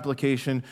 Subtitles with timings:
[0.00, 0.62] application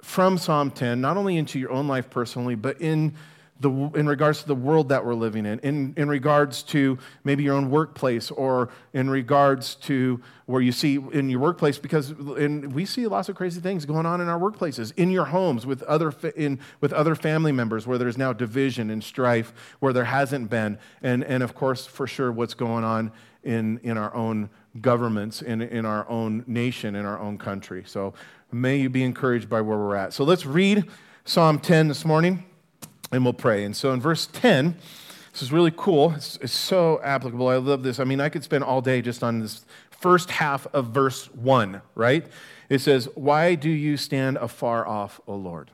[0.00, 3.12] from Psalm 10, not only into your own life personally, but in
[3.58, 7.42] the, in regards to the world that we're living in, in, in regards to maybe
[7.42, 12.70] your own workplace, or in regards to where you see in your workplace, because in,
[12.70, 15.82] we see lots of crazy things going on in our workplaces, in your homes with
[15.82, 20.48] other, in, with other family members, where there's now division and strife, where there hasn't
[20.48, 23.10] been, and, and of course, for sure, what's going on
[23.42, 24.48] in, in our own
[24.80, 27.82] governments, in, in our own nation, in our own country.
[27.86, 28.14] So
[28.52, 30.12] may you be encouraged by where we're at.
[30.12, 30.84] So let's read
[31.24, 32.44] Psalm 10 this morning
[33.12, 33.64] and we'll pray.
[33.64, 34.76] And so in verse 10,
[35.32, 36.12] this is really cool.
[36.16, 37.48] It's, it's, so applicable.
[37.48, 38.00] I love this.
[38.00, 41.82] I mean, I could spend all day just on this first half of verse 1,
[41.94, 42.26] right?
[42.68, 45.70] It says, Why do you stand afar off, O Lord?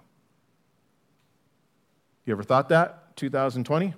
[2.25, 3.17] You ever thought that?
[3.17, 3.95] 2020?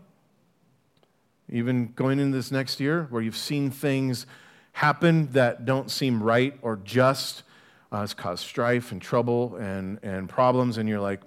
[1.51, 4.27] Even going into this next year where you've seen things
[4.73, 7.43] happen that don't seem right or just.
[7.91, 11.20] Uh, caused strife and trouble and, and problems, and you're like,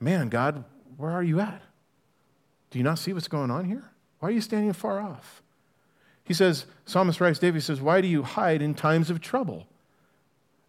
[0.00, 0.64] man, God,
[0.96, 1.62] where are you at?
[2.70, 3.84] Do you not see what's going on here?
[4.18, 5.42] Why are you standing far off?
[6.24, 9.66] He says, Psalmist writes, David says, Why do you hide in times of trouble?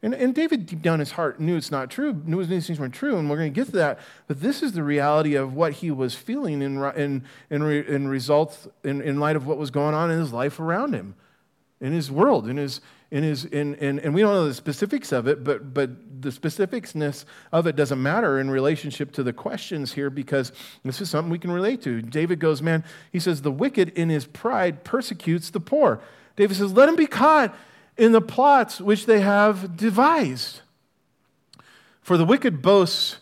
[0.03, 2.79] And, and David, deep down in his heart, knew it's not true, knew these things
[2.79, 3.99] weren't true, and we're going to get to that.
[4.27, 8.67] But this is the reality of what he was feeling in, in, in, in results,
[8.83, 11.15] in, in light of what was going on in his life around him,
[11.81, 12.81] in his world, in his,
[13.15, 15.89] in his in, in, and we don't know the specifics of it but but
[16.21, 20.51] the specificsness of it doesn't matter in relationship to the questions here because
[20.83, 22.01] this is something we can relate to.
[22.01, 26.01] David goes man he says the wicked in his pride persecutes the poor.
[26.35, 27.55] David says let him be caught
[27.95, 30.59] in the plots which they have devised.
[32.01, 33.19] For the wicked boasts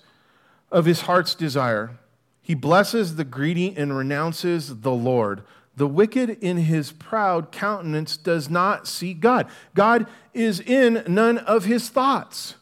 [0.72, 2.00] of his heart's desire.
[2.41, 5.44] He blesses the greedy and renounces the lord
[5.75, 9.47] the wicked in his proud countenance does not see God.
[9.73, 12.55] God is in none of his thoughts.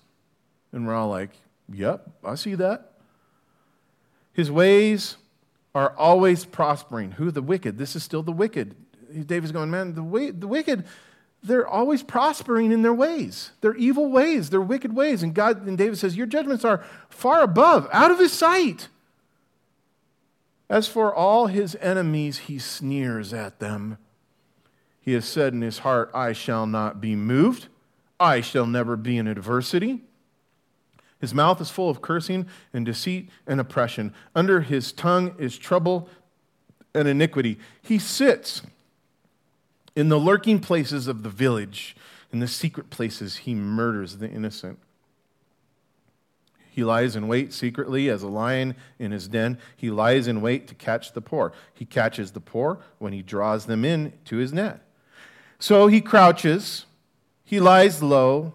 [0.71, 1.31] And we're all like,
[1.71, 2.93] yep, I see that.
[4.33, 5.17] His ways
[5.75, 7.11] are always prospering.
[7.11, 7.31] Who?
[7.31, 7.77] The wicked.
[7.77, 8.75] This is still the wicked.
[9.27, 10.85] David's going, man, the, way, the wicked,
[11.43, 13.51] they're always prospering in their ways.
[13.59, 15.21] Their evil ways, their wicked ways.
[15.21, 18.87] And God and David says, Your judgments are far above, out of his sight.
[20.71, 23.97] As for all his enemies, he sneers at them.
[25.01, 27.67] He has said in his heart, I shall not be moved.
[28.21, 29.99] I shall never be in adversity.
[31.19, 34.13] His mouth is full of cursing and deceit and oppression.
[34.33, 36.07] Under his tongue is trouble
[36.95, 37.59] and iniquity.
[37.81, 38.61] He sits
[39.93, 41.97] in the lurking places of the village.
[42.31, 44.79] In the secret places, he murders the innocent.
[46.73, 49.57] He lies in wait secretly as a lion in his den.
[49.75, 51.51] He lies in wait to catch the poor.
[51.73, 54.81] He catches the poor when he draws them in to his net.
[55.59, 56.85] So he crouches,
[57.43, 58.53] he lies low,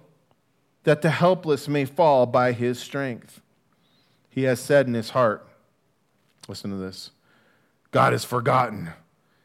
[0.84, 3.42] that the helpless may fall by his strength.
[4.30, 5.46] He has said in his heart,
[6.48, 7.10] listen to this
[7.90, 8.94] God is forgotten.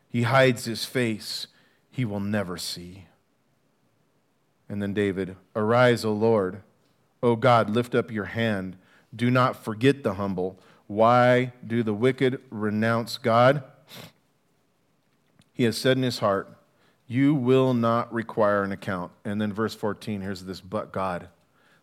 [0.07, 1.47] He hides his face,
[1.89, 3.07] he will never see.
[4.69, 6.61] And then David, Arise, O Lord
[7.23, 8.77] O God, lift up your hand.
[9.15, 10.59] Do not forget the humble.
[10.87, 13.63] Why do the wicked renounce God?
[15.53, 16.57] He has said in his heart,
[17.07, 19.11] You will not require an account.
[19.23, 21.29] And then verse 14, here's this but God,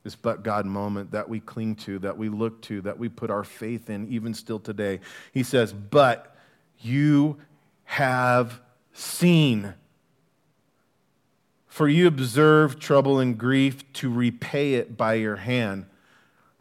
[0.03, 3.31] this but God moment that we cling to, that we look to, that we put
[3.31, 5.01] our faith in, even still today.
[5.33, 6.37] He says, But
[6.81, 7.39] you
[7.85, 8.61] have
[8.93, 9.75] seen
[11.79, 15.87] for you observe trouble and grief to repay it by your hand.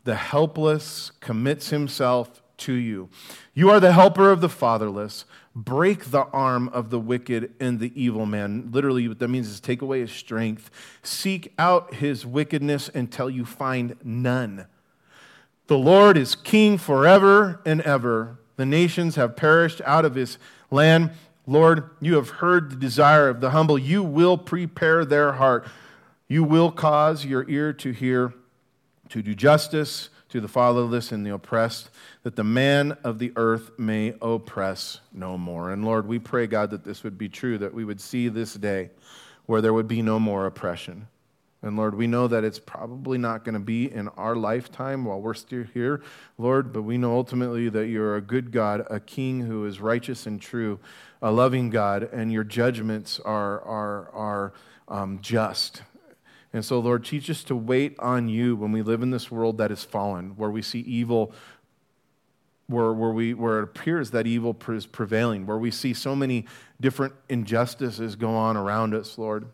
[0.03, 3.09] The helpless commits himself to you.
[3.56, 5.25] You are the helper of the fatherless.
[5.56, 8.69] Break the arm of the wicked and the evil man.
[8.72, 10.69] Literally, what that means is take away his strength.
[11.01, 14.67] Seek out his wickedness until you find none.
[15.66, 18.38] The Lord is king forever and ever.
[18.57, 20.38] The nations have perished out of his
[20.69, 21.09] land.
[21.47, 23.80] Lord, you have heard the desire of the humble.
[23.80, 25.66] You will prepare their heart.
[26.28, 28.34] You will cause your ear to hear,
[29.09, 31.89] to do justice to the fatherless and the oppressed,
[32.24, 35.71] that the man of the earth may oppress no more.
[35.71, 38.54] And Lord, we pray, God, that this would be true, that we would see this
[38.54, 38.89] day
[39.45, 41.07] where there would be no more oppression.
[41.68, 45.19] And Lord, we know that it's probably not going to be in our lifetime while
[45.19, 46.02] we're still here,
[46.38, 50.25] Lord, but we know ultimately that you're a good God, a king who is righteous
[50.25, 50.80] and true,
[51.22, 54.54] a loving God, and your judgments are, are, are
[54.88, 55.81] um, just.
[56.54, 59.58] And so, Lord, teach us to wait on you when we live in this world
[59.58, 61.34] that is fallen, where we see evil,
[62.68, 66.46] where, where, we, where it appears that evil is prevailing, where we see so many
[66.80, 69.50] different injustices go on around us, Lord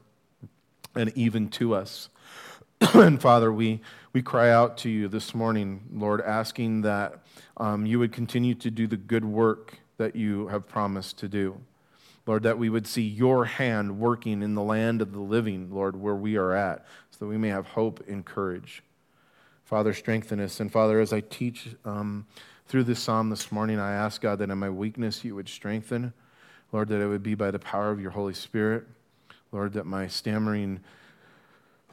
[0.96, 2.10] and even to us.
[2.94, 3.82] and Father, we,
[4.14, 7.20] we cry out to you this morning, Lord, asking that
[7.58, 11.60] um, you would continue to do the good work that you have promised to do.
[12.26, 16.00] Lord, that we would see your hand working in the land of the living, Lord,
[16.00, 18.82] where we are at, so that we may have hope and courage.
[19.66, 20.60] Father, strengthen us.
[20.60, 22.26] And Father, as I teach um,
[22.68, 26.14] through this psalm this morning, I ask God that in my weakness you would strengthen.
[26.72, 28.86] Lord, that it would be by the power of your Holy Spirit.
[29.54, 30.80] Lord, that my stammering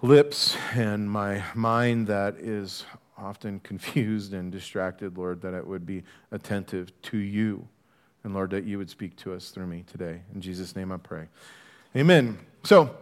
[0.00, 2.86] lips and my mind that is
[3.18, 6.02] often confused and distracted, Lord, that it would be
[6.32, 7.68] attentive to you.
[8.24, 10.22] And Lord, that you would speak to us through me today.
[10.34, 11.28] In Jesus' name I pray.
[11.94, 12.38] Amen.
[12.64, 12.96] So,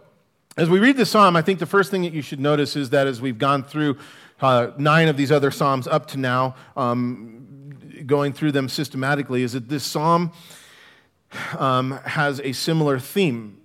[0.57, 2.89] as we read the psalm, I think the first thing that you should notice is
[2.89, 3.97] that as we've gone through
[4.41, 7.71] uh, nine of these other psalms up to now, um,
[8.05, 10.33] going through them systematically, is that this psalm
[11.57, 13.58] um, has a similar theme,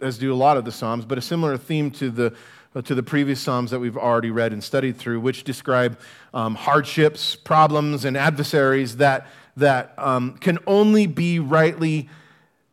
[0.00, 2.34] as do a lot of the psalms, but a similar theme to the
[2.74, 5.98] uh, to the previous Psalms that we've already read and studied through, which describe
[6.34, 12.08] um, hardships, problems, and adversaries that, that um, can only be rightly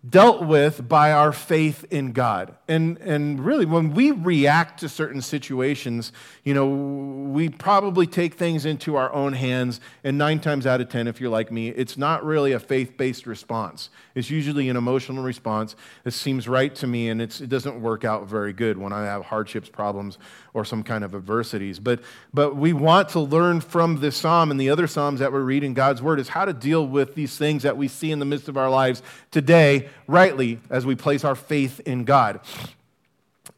[0.07, 2.55] dealt with by our faith in God.
[2.67, 6.11] And, and really, when we react to certain situations,
[6.43, 9.79] you know, we probably take things into our own hands.
[10.03, 12.97] And nine times out of 10, if you're like me, it's not really a faith
[12.97, 13.89] based response.
[14.13, 15.75] It's usually an emotional response.
[16.03, 19.25] It seems right to me, and it doesn't work out very good when I have
[19.25, 20.17] hardships, problems,
[20.53, 21.79] or some kind of adversities.
[21.79, 22.01] But,
[22.33, 25.63] but we want to learn from this psalm and the other psalms that we read
[25.63, 28.25] in God's word is how to deal with these things that we see in the
[28.25, 32.39] midst of our lives today rightly as we place our faith in God.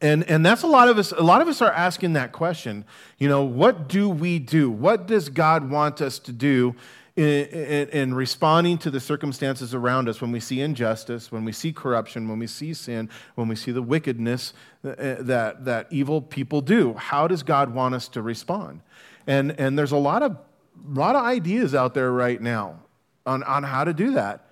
[0.00, 2.84] And, and that's a lot of us, a lot of us are asking that question.
[3.18, 4.70] You know, what do we do?
[4.70, 6.76] What does God want us to do
[7.16, 11.50] in, in, in, responding to the circumstances around us when we see injustice, when we
[11.50, 14.52] see corruption, when we see sin, when we see the wickedness
[14.82, 16.94] that, that, that evil people do?
[16.94, 18.82] How does God want us to respond?
[19.26, 20.36] And, and there's a lot of,
[20.86, 22.78] lot of ideas out there right now
[23.26, 24.47] on, on how to do that.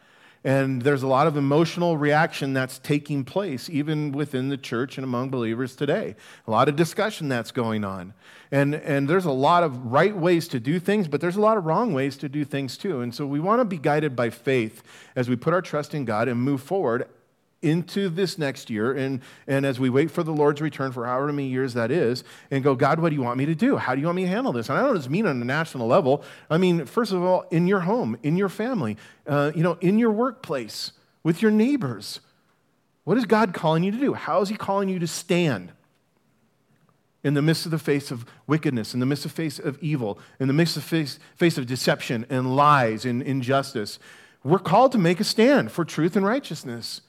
[0.46, 5.02] And there's a lot of emotional reaction that's taking place, even within the church and
[5.04, 6.14] among believers today.
[6.46, 8.14] A lot of discussion that's going on.
[8.52, 11.56] And, and there's a lot of right ways to do things, but there's a lot
[11.56, 13.00] of wrong ways to do things too.
[13.00, 14.84] And so we want to be guided by faith
[15.16, 17.08] as we put our trust in God and move forward
[17.62, 21.32] into this next year and, and as we wait for the Lord's return for however
[21.32, 23.76] many years that is, and go, God, what do you want me to do?
[23.76, 24.68] How do you want me to handle this?
[24.68, 26.22] And I don't just mean on a national level.
[26.50, 29.98] I mean, first of all, in your home, in your family, uh, you know, in
[29.98, 30.92] your workplace,
[31.22, 32.20] with your neighbors.
[33.04, 34.14] What is God calling you to do?
[34.14, 35.72] How is He calling you to stand?
[37.26, 40.16] in the midst of the face of wickedness, in the midst of face of evil,
[40.38, 43.98] in the midst of face, face of deception and lies and injustice.
[44.44, 47.00] We're called to make a stand for truth and righteousness.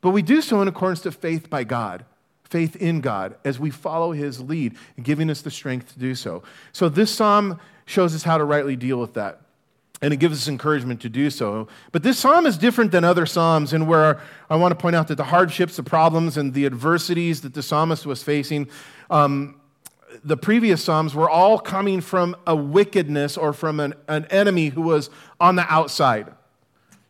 [0.00, 2.04] But we do so in accordance to faith by God,
[2.44, 6.42] faith in God, as we follow his lead, giving us the strength to do so.
[6.72, 9.40] So this psalm shows us how to rightly deal with that.
[10.02, 11.68] And it gives us encouragement to do so.
[11.90, 14.20] But this psalm is different than other psalms, and where
[14.50, 17.62] I want to point out that the hardships, the problems, and the adversities that the
[17.62, 18.68] psalmist was facing,
[19.08, 19.58] um,
[20.22, 24.82] the previous psalms were all coming from a wickedness or from an, an enemy who
[24.82, 25.08] was
[25.40, 26.32] on the outside.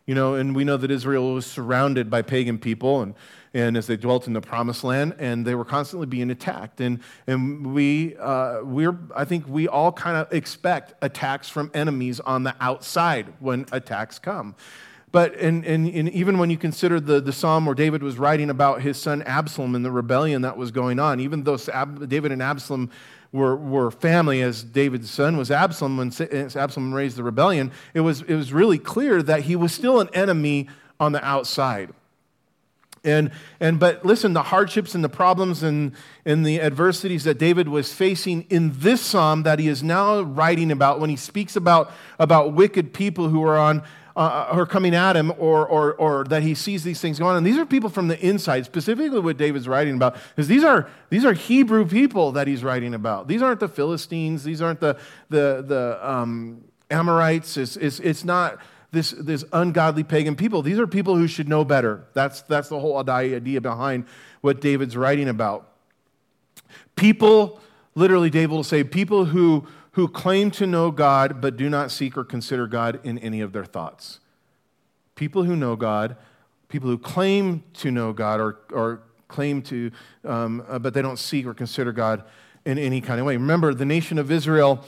[0.07, 3.13] You know, and we know that Israel was surrounded by pagan people and,
[3.53, 6.79] and as they dwelt in the promised land, and they were constantly being attacked.
[6.79, 12.21] And, and we, uh, we're, I think we all kind of expect attacks from enemies
[12.21, 14.55] on the outside when attacks come.
[15.11, 18.49] But and, and, and, even when you consider the, the psalm where David was writing
[18.49, 22.41] about his son Absalom and the rebellion that was going on, even though David and
[22.41, 22.91] Absalom
[23.31, 28.21] were, were family, as David's son was Absalom when Absalom raised the rebellion, it was,
[28.21, 30.69] it was really clear that he was still an enemy
[30.99, 31.93] on the outside.
[33.03, 35.93] And, and but listen, the hardships and the problems and,
[36.25, 40.71] and the adversities that David was facing in this psalm that he is now writing
[40.71, 43.83] about when he speaks about, about wicked people who are on
[44.17, 47.37] uh, are coming at him or, or, or that he sees these things going on.
[47.37, 50.89] And these are people from the inside, specifically what David's writing about, because these are,
[51.11, 53.27] these are Hebrew people that he's writing about.
[53.27, 54.97] These aren't the Philistines, these aren't the,
[55.29, 57.57] the, the um, Amorites.
[57.57, 58.59] It's, it's, it's not
[58.91, 60.63] this, this ungodly pagan people.
[60.63, 62.07] These are people who should know better.
[62.13, 64.05] That's, that's the whole idea behind
[64.41, 65.69] what David's writing about.
[66.95, 67.59] People,
[67.93, 72.15] literally, David will say, people who who claim to know God but do not seek
[72.15, 74.19] or consider God in any of their thoughts.
[75.15, 76.15] People who know God,
[76.69, 79.89] people who claim to know God or, or claim to,
[80.23, 82.23] um, uh, but they don't seek or consider God
[82.63, 83.37] in any kind of way.
[83.37, 84.85] Remember, the nation of Israel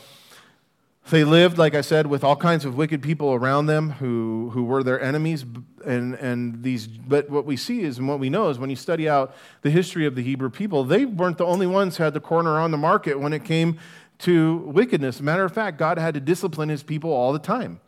[1.09, 4.63] They lived, like I said, with all kinds of wicked people around them who, who
[4.63, 5.43] were their enemies.
[5.83, 8.75] And, and these, but what we see is, and what we know is when you
[8.75, 12.13] study out the history of the Hebrew people, they weren't the only ones who had
[12.13, 13.79] the corner on the market when it came
[14.19, 15.21] to wickedness.
[15.21, 17.79] matter of fact, God had to discipline his people all the time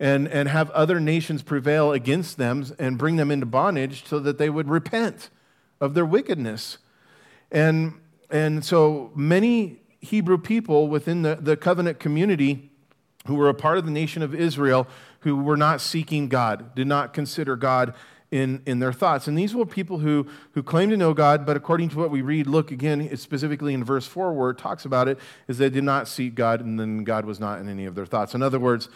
[0.00, 4.38] and, and have other nations prevail against them and bring them into bondage so that
[4.38, 5.30] they would repent
[5.80, 6.78] of their wickedness.
[7.50, 7.94] And,
[8.30, 12.70] and so many Hebrew people within the, the covenant community
[13.26, 14.86] who were a part of the nation of Israel
[15.20, 17.94] who were not seeking God, did not consider God
[18.30, 19.26] in, in their thoughts.
[19.26, 22.20] And these were people who, who claim to know God, but according to what we
[22.20, 25.84] read, look again, specifically in verse 4 where it talks about it, is they did
[25.84, 28.34] not seek God, and then God was not in any of their thoughts.
[28.34, 28.88] In other words,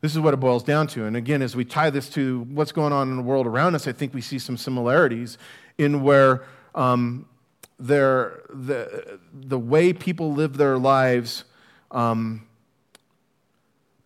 [0.00, 1.04] this is what it boils down to.
[1.04, 3.86] And again, as we tie this to what's going on in the world around us,
[3.86, 5.38] I think we see some similarities
[5.78, 6.44] in where
[6.74, 7.26] um,
[7.78, 11.44] their, the, the way people live their lives
[11.90, 12.46] um,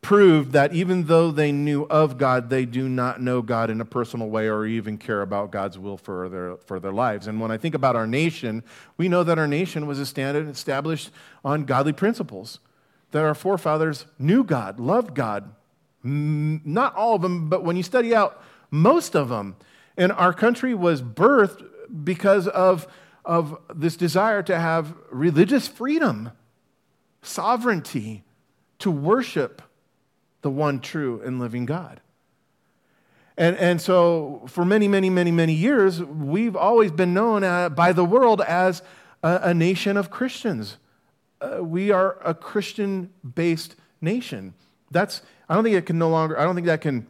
[0.05, 3.87] proved that even though they knew of God, they do not know God in a
[3.87, 7.27] personal way or even care about God's will for their, for their lives.
[7.27, 8.63] And when I think about our nation,
[8.99, 11.11] we know that our nation was established
[11.43, 12.61] on godly principles,
[13.13, 15.55] that our forefathers knew God, loved God.
[16.03, 19.57] Not all of them, but when you study out most of them.
[19.97, 21.67] And our country was birthed
[22.05, 22.87] because of
[23.25, 26.31] of this desire to have religious freedom,
[27.23, 28.23] sovereignty,
[28.81, 29.63] to worship
[30.45, 32.03] the one true and living God.
[33.39, 37.93] And, and so, for many, many, many, many years, we've always been known uh, by
[37.93, 38.83] the world as
[39.23, 40.77] a, a nation of Christians.
[41.41, 44.53] Uh, we are a Christian based nation.
[44.91, 47.07] That's, I don't think it can no longer, I don't think that can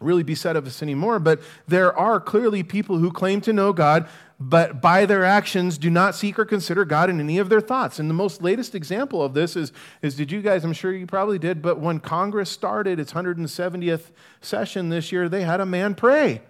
[0.00, 3.72] really be said of us anymore, but there are clearly people who claim to know
[3.72, 4.08] God,
[4.48, 7.98] but by their actions do not seek or consider God in any of their thoughts.
[7.98, 11.06] And the most latest example of this is, is did you guys, I'm sure you
[11.06, 15.94] probably did, but when Congress started its 170th session this year, they had a man
[15.94, 16.42] pray,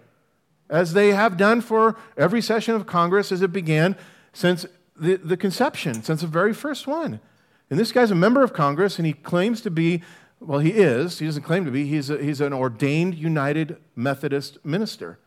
[0.69, 3.95] as they have done for every session of Congress as it began
[4.31, 7.19] since the, the conception, since the very first one.
[7.69, 10.01] And this guy's a member of Congress, and he claims to be
[10.45, 11.19] well, he is.
[11.19, 11.85] He doesn't claim to be.
[11.85, 15.17] He's, a, he's an ordained United Methodist minister.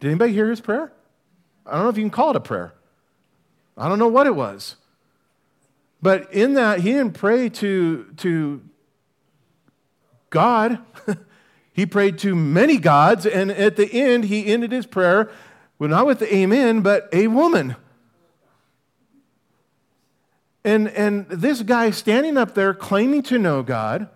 [0.00, 0.92] Did anybody hear his prayer?
[1.66, 2.72] I don't know if you can call it a prayer.
[3.76, 4.76] I don't know what it was.
[6.00, 8.62] But in that, he didn't pray to, to
[10.30, 10.78] God.
[11.72, 13.26] he prayed to many gods.
[13.26, 15.30] And at the end, he ended his prayer,
[15.78, 17.76] well, not with the amen, but a woman.
[20.64, 24.08] And, and this guy standing up there claiming to know God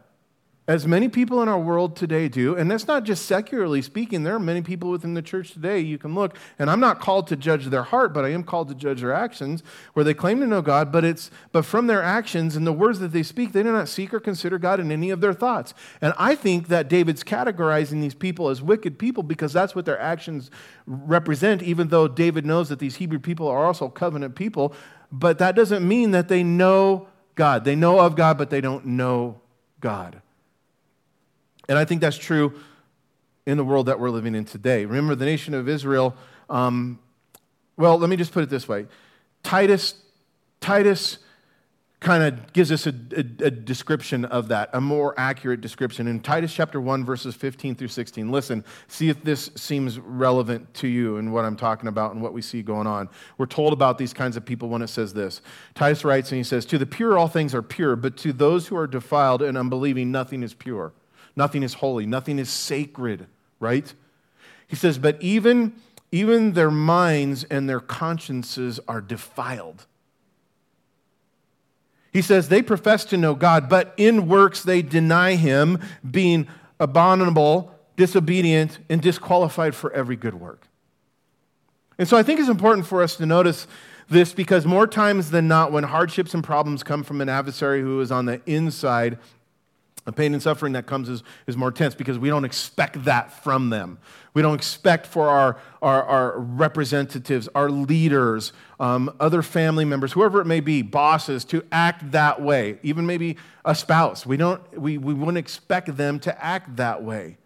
[0.71, 4.37] as many people in our world today do, and that's not just secularly speaking, there
[4.37, 7.37] are many people within the church today you can look, and I'm not called to
[7.37, 10.47] judge their heart, but I am called to judge their actions, where they claim to
[10.47, 13.65] know God, but it's but from their actions and the words that they speak, they
[13.65, 15.75] do not seek or consider God in any of their thoughts.
[16.01, 19.99] And I think that David's categorizing these people as wicked people because that's what their
[19.99, 20.53] actions
[20.87, 24.73] represent, even though David knows that these Hebrew people are also covenant people,
[25.11, 27.65] but that doesn't mean that they know God.
[27.65, 29.41] They know of God, but they don't know
[29.81, 30.23] God.
[31.71, 32.53] And I think that's true
[33.47, 34.85] in the world that we're living in today.
[34.85, 36.17] Remember, the nation of Israel,
[36.51, 36.99] um,
[37.77, 38.89] well, let me just put it this way
[39.45, 39.95] Titus,
[40.61, 41.19] Titus
[42.01, 46.09] kind of gives us a, a, a, description of that, a more accurate description.
[46.09, 50.89] In Titus chapter 1, verses 15 through 16, listen, see if this seems relevant to
[50.89, 53.09] you and what I'm talking about and what we see going on.
[53.39, 55.41] We're told about these kinds of people when it says this.
[55.75, 58.67] Titus writes and he says, To the pure, all things are pure, but to those
[58.67, 60.93] who are defiled and unbelieving, nothing is pure.
[61.41, 63.27] Nothing is holy, nothing is sacred,
[63.61, 63.95] right?
[64.69, 65.73] He says, but even,
[66.13, 69.87] even their minds and their consciences are defiled.
[72.13, 75.79] He says they profess to know God, but in works they deny him,
[76.11, 76.47] being
[76.79, 80.69] abominable, disobedient, and disqualified for every good work.
[81.97, 83.67] And so I think it's important for us to notice
[84.11, 87.99] this because more times than not, when hardships and problems come from an adversary who
[88.03, 89.17] is on the inside
[90.11, 93.45] the pain and suffering that comes is, is more intense because we don't expect that
[93.45, 93.97] from them.
[94.35, 100.41] We don't expect for our, our, our representatives, our leaders, um, other family members, whoever
[100.41, 104.27] it may be, bosses, to act that way, even maybe a spouse.
[104.27, 107.37] We, don't, we, we wouldn't expect them to act that way.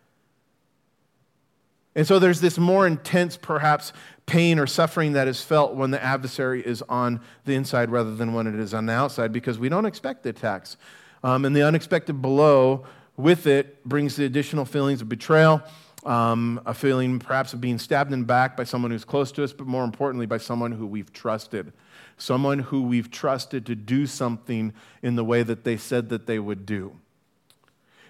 [1.94, 3.92] And so there's this more intense, perhaps,
[4.24, 8.32] pain or suffering that is felt when the adversary is on the inside rather than
[8.32, 10.78] when it is on the outside because we don't expect the attacks.
[11.24, 12.84] Um, and the unexpected below
[13.16, 15.62] with it brings the additional feelings of betrayal,
[16.04, 19.42] um, a feeling perhaps of being stabbed in the back by someone who's close to
[19.42, 21.72] us, but more importantly, by someone who we've trusted.
[22.18, 26.38] Someone who we've trusted to do something in the way that they said that they
[26.38, 26.94] would do.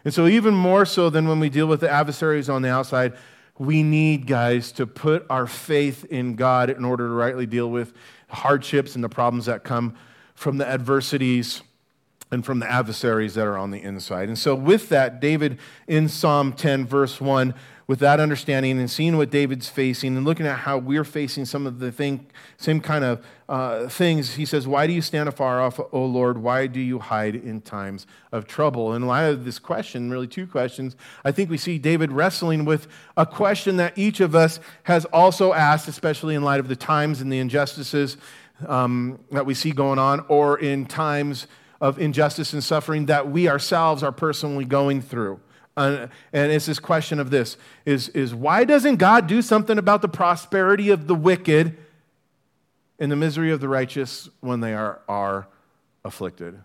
[0.05, 3.15] And so, even more so than when we deal with the adversaries on the outside,
[3.59, 7.95] we need, guys, to put our faith in God in order to rightly deal with
[8.29, 9.95] hardships and the problems that come
[10.35, 11.63] from the adversities
[12.35, 14.29] and from the adversaries that are on the inside.
[14.29, 17.55] And so, with that, David in Psalm 10, verse 1,
[17.87, 21.67] with that understanding and seeing what David's facing and looking at how we're facing some
[21.67, 22.27] of the thing,
[22.57, 26.39] same kind of uh, things, he says, Why do you stand afar off, O Lord?
[26.39, 28.95] Why do you hide in times of trouble?
[28.95, 32.87] In light of this question, really two questions, I think we see David wrestling with
[33.17, 37.21] a question that each of us has also asked, especially in light of the times
[37.21, 38.17] and the injustices
[38.67, 41.47] um, that we see going on, or in times
[41.85, 45.39] of injustice and suffering that we ourselves are personally going through.
[45.77, 50.01] Uh, and it's this question of this is, is why doesn't God do something about
[50.01, 51.77] the prosperity of the wicked
[52.99, 55.47] and the misery of the righteous when they are, are
[56.07, 56.59] afflicted?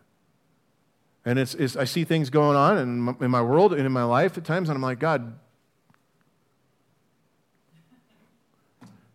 [1.25, 3.91] And it's, it's, I see things going on in my, in my world and in
[3.91, 5.37] my life at times, and I'm like, God,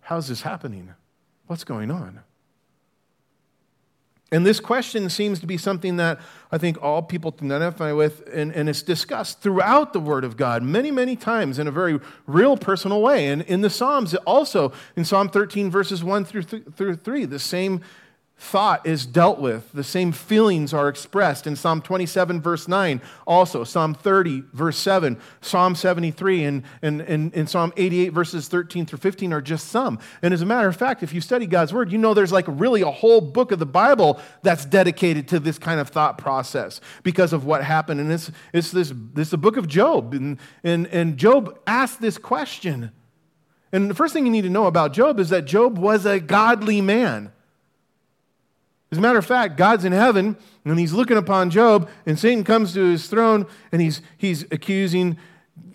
[0.00, 0.92] how's this happening?
[1.46, 2.20] What's going on?
[4.32, 6.18] And this question seems to be something that
[6.50, 10.62] I think all people identify with, and, and it's discussed throughout the Word of God
[10.62, 13.28] many, many times in a very real, personal way.
[13.28, 17.38] And in the Psalms, also in Psalm 13, verses 1 through, th- through 3, the
[17.38, 17.80] same
[18.44, 19.72] thought is dealt with.
[19.72, 25.18] The same feelings are expressed in Psalm 27, verse 9, also Psalm 30, verse 7,
[25.40, 29.98] Psalm 73, and, and, and, and Psalm 88, verses 13 through 15 are just some.
[30.20, 32.44] And as a matter of fact, if you study God's Word, you know there's like
[32.46, 36.82] really a whole book of the Bible that's dedicated to this kind of thought process
[37.02, 37.98] because of what happened.
[37.98, 40.12] And it's, it's this, this the book of Job.
[40.12, 42.92] And, and, and Job asked this question.
[43.72, 46.20] And the first thing you need to know about Job is that Job was a
[46.20, 47.32] godly man.
[48.94, 52.44] As a matter of fact, God's in heaven and he's looking upon Job, and Satan
[52.44, 55.18] comes to his throne and he's, he's accusing.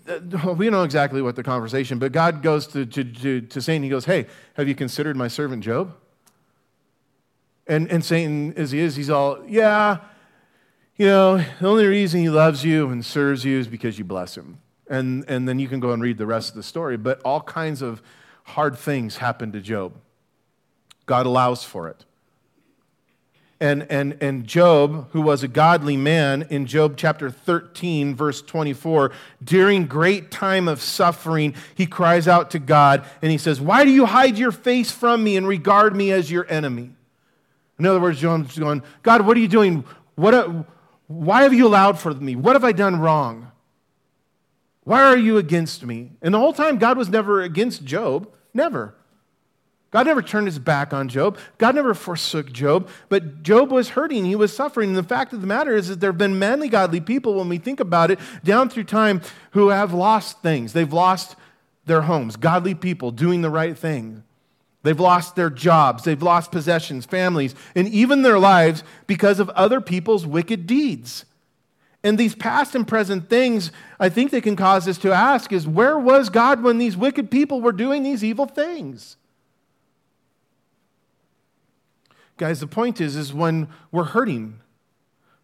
[0.08, 3.60] Uh, we don't know exactly what the conversation, but God goes to, to, to, to
[3.60, 4.24] Satan, he goes, Hey,
[4.54, 5.94] have you considered my servant Job?
[7.66, 9.98] And, and Satan, as he is, he's all, Yeah,
[10.96, 14.34] you know, the only reason he loves you and serves you is because you bless
[14.34, 14.60] him.
[14.88, 16.96] And, and then you can go and read the rest of the story.
[16.96, 18.00] But all kinds of
[18.44, 19.92] hard things happen to Job.
[21.04, 22.06] God allows for it
[23.60, 29.12] and, and, and Job, who was a godly man, in Job chapter 13, verse 24,
[29.44, 33.90] during great time of suffering, he cries out to God and he says, Why do
[33.90, 36.90] you hide your face from me and regard me as your enemy?
[37.78, 39.84] In other words, Job's going, God, what are you doing?
[40.14, 40.64] What, uh,
[41.06, 42.36] why have you allowed for me?
[42.36, 43.52] What have I done wrong?
[44.84, 46.12] Why are you against me?
[46.22, 48.32] And the whole time, God was never against Job.
[48.54, 48.94] Never.
[49.90, 51.36] God never turned his back on Job.
[51.58, 52.88] God never forsook Job.
[53.08, 54.24] But Job was hurting.
[54.24, 54.90] He was suffering.
[54.90, 57.48] And the fact of the matter is that there have been manly, godly people, when
[57.48, 60.72] we think about it, down through time who have lost things.
[60.72, 61.34] They've lost
[61.86, 64.22] their homes, godly people doing the right thing.
[64.82, 66.04] They've lost their jobs.
[66.04, 71.24] They've lost possessions, families, and even their lives because of other people's wicked deeds.
[72.02, 75.66] And these past and present things, I think they can cause us to ask is
[75.66, 79.16] where was God when these wicked people were doing these evil things?
[82.40, 84.60] Guys, the point is, is when we're hurting,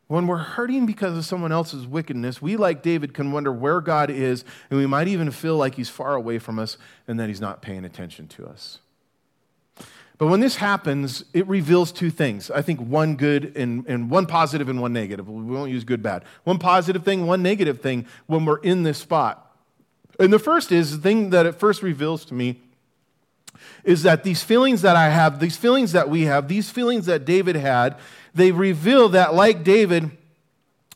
[0.07, 4.09] when we're hurting because of someone else's wickedness, we, like David, can wonder where God
[4.09, 7.39] is, and we might even feel like he's far away from us and that he's
[7.39, 8.79] not paying attention to us.
[10.17, 12.51] But when this happens, it reveals two things.
[12.51, 15.29] I think one good and, and one positive and one negative.
[15.29, 16.25] We won't use good, bad.
[16.45, 19.55] One positive thing, one negative thing when we're in this spot.
[20.19, 22.63] And the first is the thing that it first reveals to me
[23.85, 27.25] is that these feelings that I have, these feelings that we have, these feelings that
[27.25, 27.97] David had,
[28.35, 30.11] they reveal that, like David,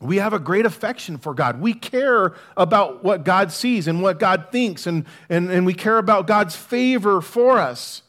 [0.01, 1.61] we have a great affection for God.
[1.61, 5.99] We care about what God sees and what God thinks, and, and, and we care
[5.99, 8.03] about God's favor for us.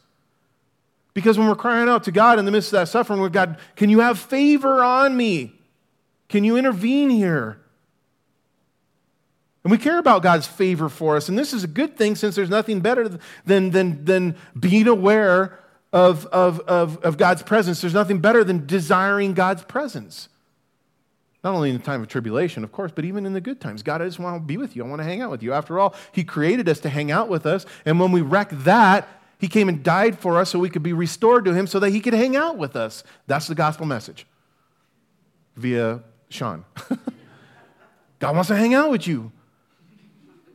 [1.14, 3.58] Because when we're crying out to God in the midst of that suffering, we're God,
[3.76, 5.52] can you have favor on me?
[6.28, 7.58] Can you intervene here?
[9.64, 11.28] And we care about God's favor for us.
[11.28, 13.08] And this is a good thing since there's nothing better
[13.44, 15.58] than, than, than being aware
[15.92, 17.80] of, of, of, of God's presence.
[17.80, 20.28] There's nothing better than desiring God's presence.
[21.44, 23.82] Not only in the time of tribulation, of course, but even in the good times.
[23.82, 24.84] God, I just want to be with you.
[24.84, 25.52] I want to hang out with you.
[25.52, 27.66] After all, He created us to hang out with us.
[27.84, 30.92] And when we wreck that, He came and died for us so we could be
[30.92, 33.04] restored to Him so that He could hang out with us.
[33.26, 34.26] That's the gospel message
[35.56, 36.64] via Sean.
[38.18, 39.32] God wants to hang out with you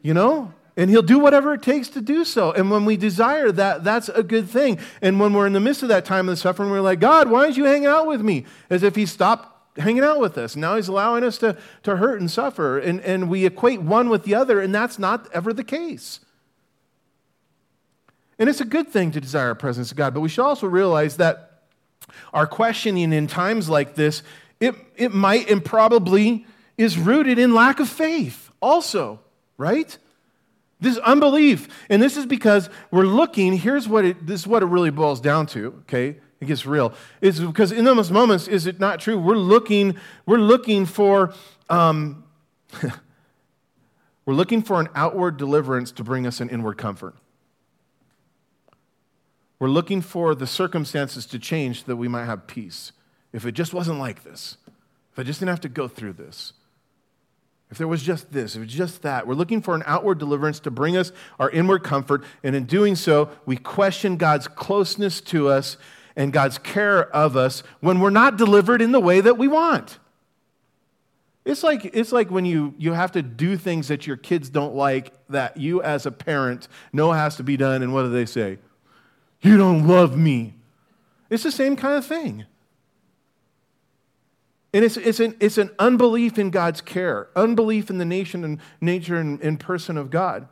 [0.08, 0.54] you know?
[0.78, 2.54] And he'll do whatever it takes to do so.
[2.54, 4.80] And when we desire that, that's a good thing.
[5.02, 7.41] And when we're in the midst of that time of suffering, we're like, God, why
[7.41, 8.46] aren't you hanging out with me?
[8.70, 10.56] As if he stopped hanging out with us.
[10.56, 12.80] Now he's allowing us to, to hurt and suffer.
[12.80, 16.22] And, and we equate one with the other, and that's not ever the case.
[18.39, 20.67] And it's a good thing to desire the presence of God, but we should also
[20.67, 21.63] realize that
[22.34, 24.24] our questioning in times like this,
[24.62, 26.46] it, it might and probably
[26.78, 29.20] is rooted in lack of faith also,
[29.58, 29.98] right?
[30.80, 31.67] This is unbelief.
[31.89, 35.20] And this is because we're looking, here's what it this is what it really boils
[35.20, 36.17] down to, okay?
[36.39, 36.93] It gets real.
[37.20, 39.17] Is because in those moments, is it not true?
[39.17, 41.34] We're looking, we're looking for
[41.70, 42.24] um,
[44.26, 47.15] we're looking for an outward deliverance to bring us an inward comfort.
[49.60, 52.91] We're looking for the circumstances to change so that we might have peace.
[53.34, 54.58] If it just wasn't like this,
[55.12, 56.54] if I just didn't have to go through this,
[57.69, 60.19] if there was just this, if it was just that, we're looking for an outward
[60.19, 62.23] deliverance to bring us our inward comfort.
[62.43, 65.77] And in doing so, we question God's closeness to us
[66.15, 69.99] and God's care of us when we're not delivered in the way that we want.
[71.43, 74.75] It's like, it's like when you, you have to do things that your kids don't
[74.75, 78.25] like that you as a parent know has to be done, and what do they
[78.25, 78.60] say?
[79.41, 80.56] You don't love me.
[81.30, 82.45] It's the same kind of thing.
[84.77, 88.59] And it's, it's, an, it's an unbelief in God's care, unbelief in the nation and
[88.79, 90.47] nature and, and person of God.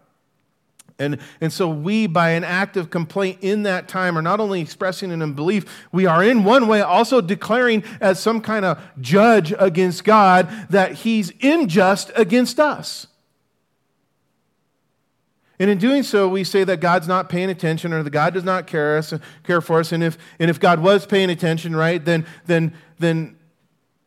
[0.97, 4.61] And, and so we, by an act of complaint in that time, are not only
[4.61, 9.53] expressing an unbelief, we are in one way also declaring as some kind of judge
[9.59, 13.05] against God that he's unjust against us.
[15.59, 18.43] And in doing so, we say that God's not paying attention or that God does
[18.43, 19.91] not care, us, care for us.
[19.91, 23.37] And if, and if God was paying attention, right, then, then, then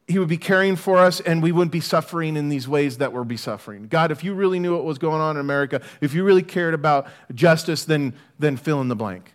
[0.08, 3.12] he would be caring for us and we wouldn't be suffering in these ways that
[3.12, 3.86] we're be suffering.
[3.88, 6.74] God, if you really knew what was going on in America, if you really cared
[6.74, 9.34] about justice, then, then fill in the blank.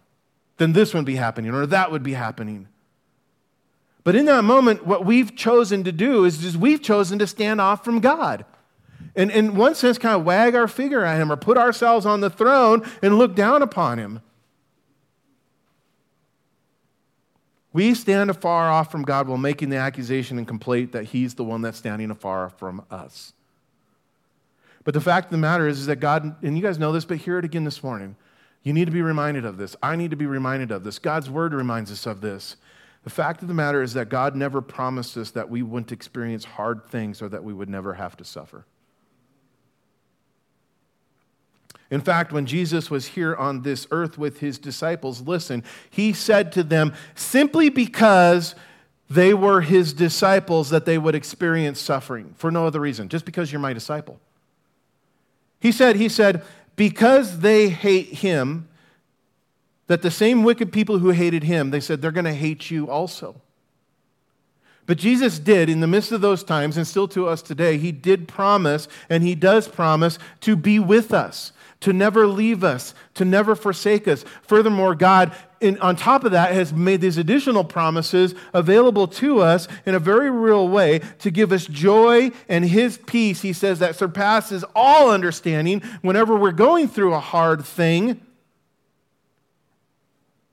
[0.57, 2.67] Then this wouldn't be happening or that would be happening.
[4.03, 7.61] But in that moment, what we've chosen to do is, is we've chosen to stand
[7.61, 8.43] off from God
[9.15, 12.21] and in one sense, kind of wag our finger at him or put ourselves on
[12.21, 14.21] the throne and look down upon him.
[17.73, 21.43] We stand afar off from God while making the accusation and complaint that he's the
[21.43, 23.33] one that's standing afar from us.
[24.83, 27.05] But the fact of the matter is, is that God, and you guys know this,
[27.05, 28.15] but hear it again this morning.
[28.61, 29.75] You need to be reminded of this.
[29.81, 30.99] I need to be reminded of this.
[30.99, 32.57] God's word reminds us of this.
[33.03, 36.45] The fact of the matter is that God never promised us that we wouldn't experience
[36.45, 38.65] hard things or that we would never have to suffer.
[41.93, 46.51] In fact, when Jesus was here on this earth with his disciples, listen, he said
[46.53, 48.55] to them, simply because
[49.11, 53.51] they were his disciples, that they would experience suffering for no other reason, just because
[53.51, 54.19] you're my disciple.
[55.59, 56.41] He said, he said,
[56.75, 58.67] because they hate him,
[59.85, 62.89] that the same wicked people who hated him, they said, they're going to hate you
[62.89, 63.35] also.
[64.87, 67.91] But Jesus did, in the midst of those times, and still to us today, he
[67.91, 71.51] did promise, and he does promise to be with us
[71.83, 74.23] to never leave us, to never forsake us.
[74.43, 79.67] Furthermore, God, in, on top of that, has made these additional promises available to us
[79.85, 83.97] in a very real way to give us joy and His peace, He says, that
[83.97, 88.25] surpasses all understanding whenever we're going through a hard thing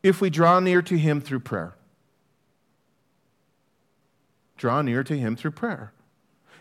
[0.02, 1.74] if we draw near to Him through prayer.
[4.56, 5.92] Draw near to Him through prayer.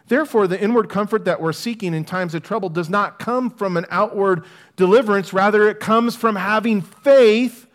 [0.10, 3.78] Therefore, the inward comfort that we're seeking in times of trouble does not come from
[3.78, 4.44] an outward
[4.76, 5.34] deliverance.
[5.34, 7.68] Rather, it comes from having faith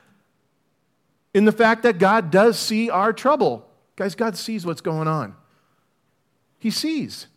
[1.32, 3.68] in the fact that God does see our trouble.
[3.94, 5.36] Guys, God sees what's going on.
[6.58, 7.28] He sees.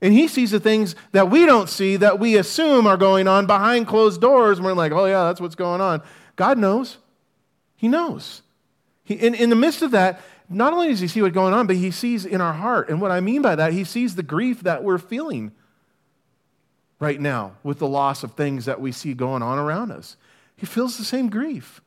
[0.00, 3.44] And He sees the things that we don't see that we assume are going on
[3.44, 4.56] behind closed doors.
[4.56, 6.02] And we're like, oh, yeah, that's what's going on.
[6.36, 6.96] God knows.
[7.76, 8.40] He knows.
[9.04, 11.66] He, in, in the midst of that, not only does he see what's going on,
[11.66, 12.88] but he sees in our heart.
[12.88, 15.52] And what I mean by that, he sees the grief that we're feeling
[16.98, 20.16] right now with the loss of things that we see going on around us.
[20.56, 21.80] He feels the same grief.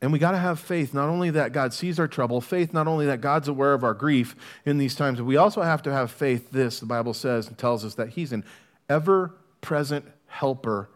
[0.00, 2.86] And we got to have faith, not only that God sees our trouble, faith, not
[2.86, 5.92] only that God's aware of our grief in these times, but we also have to
[5.92, 8.44] have faith, this, the Bible says and tells us that He's an
[8.88, 10.88] ever present helper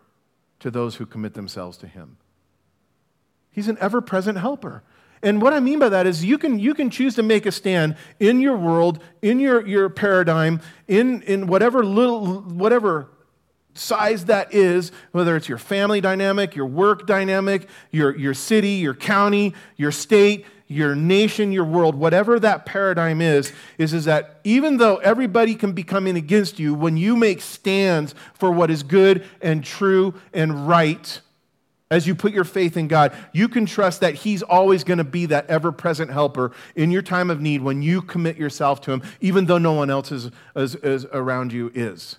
[0.60, 2.16] to those who commit themselves to Him.
[3.52, 4.82] He's an ever present helper.
[5.22, 7.52] And what I mean by that is you can, you can choose to make a
[7.52, 13.08] stand in your world, in your, your paradigm, in, in whatever little, whatever
[13.74, 18.94] size that is, whether it's your family dynamic, your work dynamic, your, your city, your
[18.94, 24.78] county, your state, your nation, your world, whatever that paradigm is, is, is that even
[24.78, 29.24] though everybody can be coming against you, when you make stands for what is good
[29.40, 31.20] and true and right,
[31.92, 35.04] as you put your faith in God, you can trust that He's always going to
[35.04, 38.92] be that ever present helper in your time of need when you commit yourself to
[38.92, 42.16] Him, even though no one else is, is, is around you is.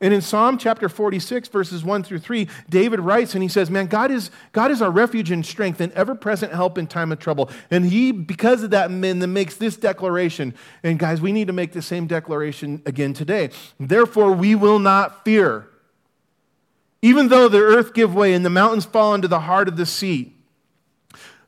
[0.00, 3.86] And in Psalm chapter 46, verses 1 through 3, David writes and he says, Man,
[3.86, 7.20] God is, God is our refuge and strength and ever present help in time of
[7.20, 7.48] trouble.
[7.70, 10.54] And he, because of that, man, then makes this declaration.
[10.82, 13.50] And guys, we need to make the same declaration again today.
[13.78, 15.68] Therefore, we will not fear.
[17.02, 19.84] Even though the earth give way and the mountains fall into the heart of the
[19.84, 20.34] sea,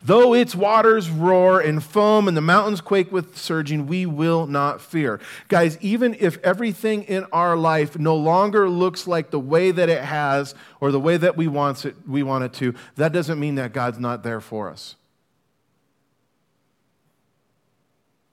[0.02, 4.80] though its waters roar and foam and the mountains quake with surging, we will not
[4.80, 5.20] fear.
[5.46, 10.02] Guys, even if everything in our life no longer looks like the way that it
[10.02, 13.54] has or the way that we want it, we want it to, that doesn't mean
[13.54, 14.96] that God's not there for us.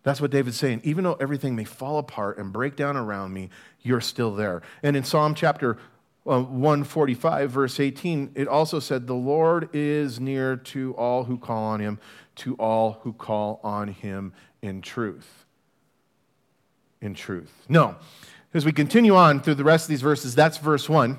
[0.03, 0.81] That's what David's saying.
[0.83, 3.51] Even though everything may fall apart and break down around me,
[3.83, 4.63] you're still there.
[4.81, 5.77] And in Psalm chapter
[6.23, 11.79] 145, verse 18, it also said, The Lord is near to all who call on
[11.79, 11.99] him,
[12.35, 15.45] to all who call on him in truth.
[17.01, 17.51] In truth.
[17.67, 17.95] No.
[18.53, 21.17] As we continue on through the rest of these verses, that's verse 1.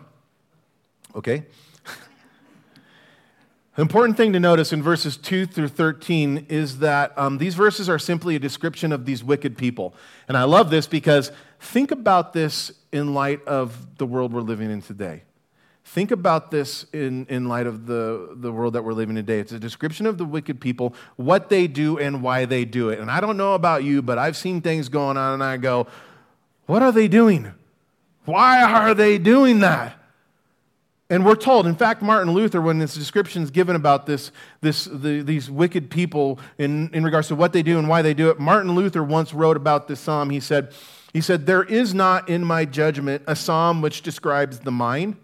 [1.16, 1.46] Okay?
[3.76, 7.98] important thing to notice in verses 2 through 13 is that um, these verses are
[7.98, 9.94] simply a description of these wicked people.
[10.28, 14.70] And I love this because think about this in light of the world we're living
[14.70, 15.22] in today.
[15.84, 19.40] Think about this in, in light of the, the world that we're living in today.
[19.40, 23.00] It's a description of the wicked people, what they do, and why they do it.
[23.00, 25.88] And I don't know about you, but I've seen things going on, and I go,
[26.66, 27.52] What are they doing?
[28.24, 29.98] Why are they doing that?
[31.10, 34.30] And we're told, in fact, Martin Luther, when this description is given about this,
[34.62, 38.14] this, the, these wicked people in, in regards to what they do and why they
[38.14, 40.30] do it, Martin Luther once wrote about this psalm.
[40.30, 40.72] He said,
[41.12, 45.16] he said, There is not in my judgment a psalm which describes the mind,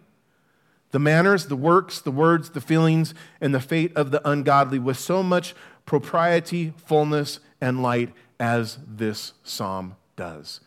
[0.90, 4.98] the manners, the works, the words, the feelings, and the fate of the ungodly with
[4.98, 5.54] so much
[5.86, 10.60] propriety, fullness, and light as this psalm does.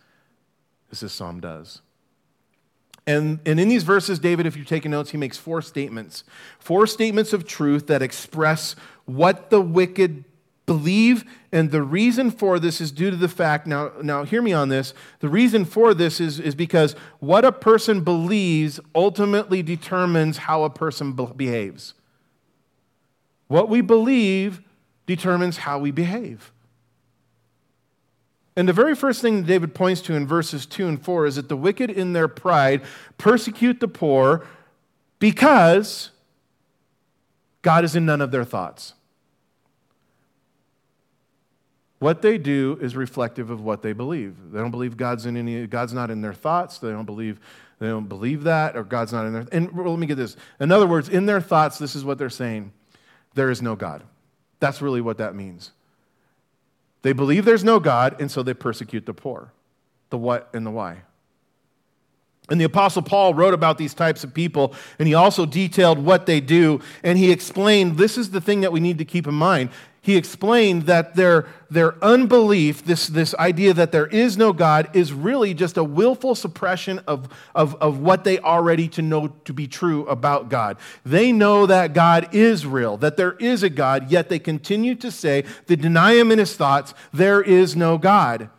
[0.92, 1.82] As this psalm does.
[3.08, 6.24] And, and in these verses, David, if you're taking notes, he makes four statements.
[6.60, 10.24] Four statements of truth that express what the wicked
[10.72, 11.26] believe.
[11.52, 14.70] And the reason for this is due to the fact, now, now hear me on
[14.70, 14.94] this.
[15.20, 20.70] The reason for this is, is because what a person believes ultimately determines how a
[20.70, 21.94] person be- behaves.
[23.50, 24.62] What we believe
[25.06, 26.54] determines how we behave.
[28.56, 31.36] And the very first thing that David points to in verses 2 and 4 is
[31.36, 32.82] that the wicked in their pride
[33.18, 34.48] persecute the poor
[35.20, 36.12] because
[37.62, 38.94] God is in none of their thoughts.
[42.02, 44.36] What they do is reflective of what they believe.
[44.52, 46.80] They don't believe God's in any God's not in their thoughts.
[46.80, 47.40] They don't believe
[47.78, 50.36] they don't believe that or God's not in their and let me get this.
[50.60, 52.72] In other words, in their thoughts this is what they're saying.
[53.36, 54.02] There is no God.
[54.60, 55.74] That's really what that means.
[57.04, 59.54] They believe there's no God and so they persecute the poor.
[60.10, 61.04] The what and the why.
[62.50, 66.26] And the Apostle Paul wrote about these types of people, and he also detailed what
[66.26, 69.36] they do, and he explained this is the thing that we need to keep in
[69.36, 69.70] mind
[70.04, 75.14] he explained that their, their unbelief, this, this idea that there is no God, is
[75.14, 79.68] really just a willful suppression of, of, of what they already to know to be
[79.68, 80.78] true about God.
[81.06, 85.12] They know that God is real, that there is a God, yet they continue to
[85.12, 88.50] say, they deny him in his thoughts, there is no God.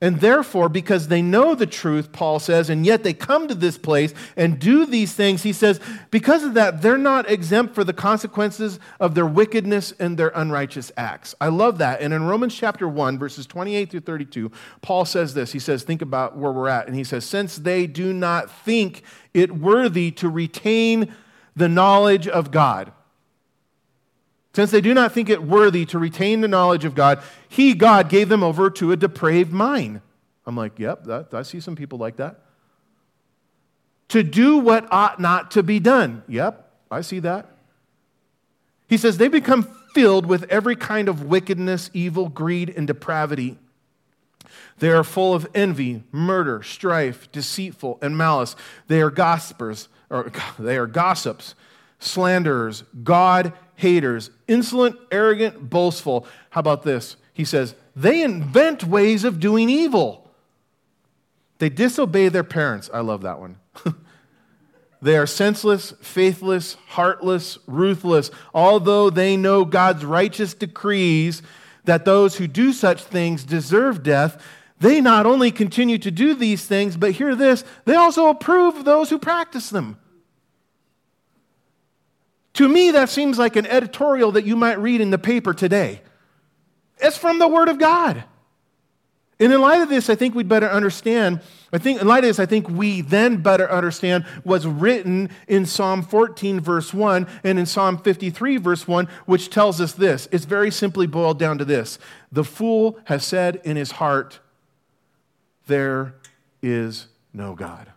[0.00, 3.76] And therefore, because they know the truth, Paul says, and yet they come to this
[3.76, 5.80] place and do these things, he says,
[6.12, 10.92] because of that, they're not exempt for the consequences of their wickedness and their unrighteous
[10.96, 11.34] acts.
[11.40, 12.00] I love that.
[12.00, 15.50] And in Romans chapter 1, verses 28 through 32, Paul says this.
[15.50, 16.86] He says, think about where we're at.
[16.86, 19.02] And he says, since they do not think
[19.34, 21.12] it worthy to retain
[21.56, 22.92] the knowledge of God,
[24.58, 28.08] since they do not think it worthy to retain the knowledge of God, He, God,
[28.08, 30.00] gave them over to a depraved mind.
[30.44, 32.40] I'm like, yep, that, I see some people like that.
[34.08, 36.24] To do what ought not to be done.
[36.26, 37.46] Yep, I see that.
[38.88, 39.62] He says they become
[39.94, 43.58] filled with every kind of wickedness, evil, greed, and depravity.
[44.80, 48.56] They are full of envy, murder, strife, deceitful, and malice.
[48.88, 51.54] They are gossipers, or they are gossips,
[52.00, 56.26] slanderers, God haters, insolent, arrogant, boastful.
[56.50, 57.16] How about this?
[57.32, 60.28] He says, they invent ways of doing evil.
[61.58, 62.90] They disobey their parents.
[62.92, 63.58] I love that one.
[65.02, 68.32] they are senseless, faithless, heartless, ruthless.
[68.52, 71.40] Although they know God's righteous decrees
[71.84, 74.42] that those who do such things deserve death,
[74.80, 79.08] they not only continue to do these things, but hear this, they also approve those
[79.08, 79.98] who practice them.
[82.58, 86.02] To me, that seems like an editorial that you might read in the paper today.
[86.98, 88.24] It's from the Word of God.
[89.38, 91.40] And in light of this, I think we'd better understand.
[91.72, 95.66] I think, in light of this, I think we then better understand what's written in
[95.66, 100.26] Psalm 14, verse 1, and in Psalm 53, verse 1, which tells us this.
[100.32, 102.00] It's very simply boiled down to this
[102.32, 104.40] The fool has said in his heart,
[105.68, 106.16] There
[106.60, 107.92] is no God.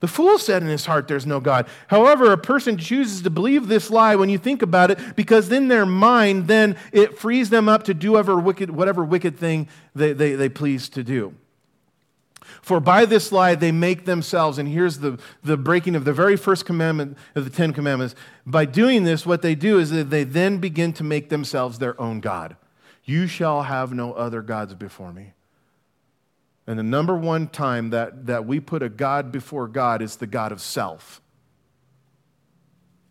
[0.00, 1.66] The fool said in his heart, There's no God.
[1.88, 5.68] However, a person chooses to believe this lie when you think about it, because in
[5.68, 10.12] their mind, then it frees them up to do whatever wicked, whatever wicked thing they,
[10.12, 11.34] they, they please to do.
[12.60, 16.36] For by this lie they make themselves, and here's the, the breaking of the very
[16.36, 18.14] first commandment of the Ten Commandments.
[18.44, 22.00] By doing this, what they do is that they then begin to make themselves their
[22.00, 22.56] own God.
[23.04, 25.32] You shall have no other gods before me.
[26.66, 30.26] And the number one time that, that we put a God before God is the
[30.26, 31.20] God of self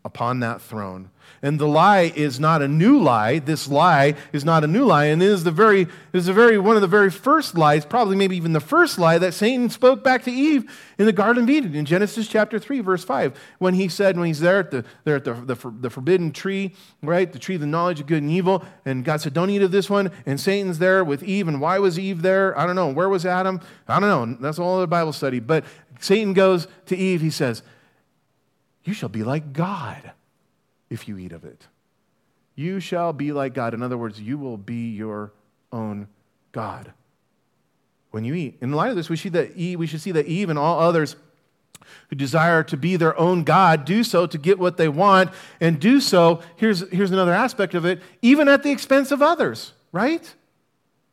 [0.05, 1.09] upon that throne.
[1.41, 3.39] And the lie is not a new lie.
[3.39, 6.57] This lie is not a new lie, and it is the very is the very
[6.57, 10.03] one of the very first lies, probably maybe even the first lie that Satan spoke
[10.03, 13.73] back to Eve in the Garden of Eden in Genesis chapter three, verse five, when
[13.73, 17.31] he said, when he's there at the there at the, the, the forbidden tree, right,
[17.33, 19.71] the tree of the knowledge of good and evil, and God said, "Don't eat of
[19.71, 22.57] this one." And Satan's there with Eve, and why was Eve there?
[22.57, 22.89] I don't know.
[22.89, 23.59] Where was Adam?
[23.87, 24.37] I don't know.
[24.39, 25.39] That's all the Bible study.
[25.39, 25.65] But
[25.99, 27.21] Satan goes to Eve.
[27.21, 27.63] He says,
[28.85, 30.13] "You shall be like God."
[30.89, 31.67] if you eat of it.
[32.55, 33.73] You shall be like God.
[33.73, 35.33] In other words, you will be your
[35.71, 36.07] own
[36.51, 36.93] God
[38.11, 38.57] when you eat.
[38.61, 40.79] In light of this, we, see that Eve, we should see that Eve and all
[40.79, 41.17] others
[42.09, 45.79] who desire to be their own God do so to get what they want, and
[45.79, 50.33] do so, here's, here's another aspect of it, even at the expense of others, right?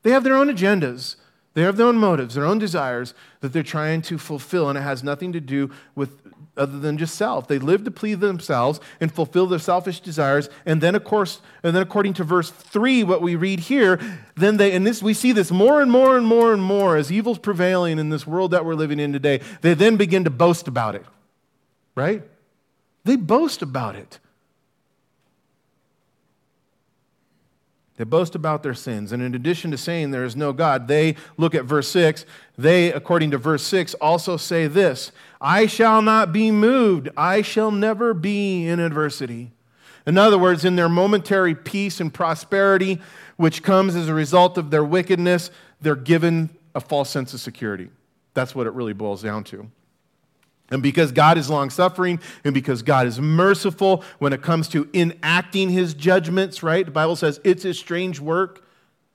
[0.02, 1.16] They have their own agendas.
[1.54, 4.82] They have their own motives, their own desires that they're trying to fulfill, and it
[4.82, 6.21] has nothing to do with
[6.56, 7.48] other than just self.
[7.48, 10.50] They live to please themselves and fulfill their selfish desires.
[10.66, 13.98] And then, of course, and then according to verse 3, what we read here,
[14.36, 17.10] then they, and this we see this more and more and more and more as
[17.10, 20.68] evil's prevailing in this world that we're living in today, they then begin to boast
[20.68, 21.04] about it.
[21.94, 22.22] Right?
[23.04, 24.18] They boast about it.
[27.96, 29.12] They boast about their sins.
[29.12, 32.24] And in addition to saying there is no God, they look at verse 6.
[32.56, 35.12] They, according to verse 6, also say this
[35.42, 37.08] I shall not be moved.
[37.16, 39.50] I shall never be in adversity.
[40.06, 43.00] In other words, in their momentary peace and prosperity,
[43.36, 45.50] which comes as a result of their wickedness,
[45.80, 47.90] they're given a false sense of security.
[48.34, 49.68] That's what it really boils down to.
[50.70, 54.88] And because God is long suffering and because God is merciful when it comes to
[54.94, 56.86] enacting his judgments, right?
[56.86, 58.61] The Bible says it's his strange work.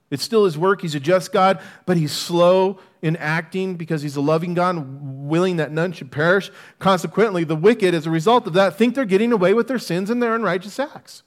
[0.09, 0.81] It's still his work.
[0.81, 4.77] He's a just God, but he's slow in acting because he's a loving God,
[5.27, 6.49] willing that none should perish.
[6.79, 10.09] Consequently, the wicked, as a result of that, think they're getting away with their sins
[10.09, 11.23] and their unrighteous acts.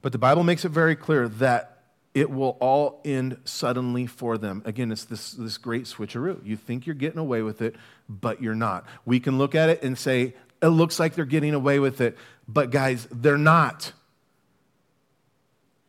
[0.00, 1.82] But the Bible makes it very clear that
[2.14, 4.62] it will all end suddenly for them.
[4.64, 6.46] Again, it's this, this great switcheroo.
[6.46, 7.74] You think you're getting away with it,
[8.08, 8.86] but you're not.
[9.04, 12.16] We can look at it and say, it looks like they're getting away with it,
[12.48, 13.92] but guys, they're not.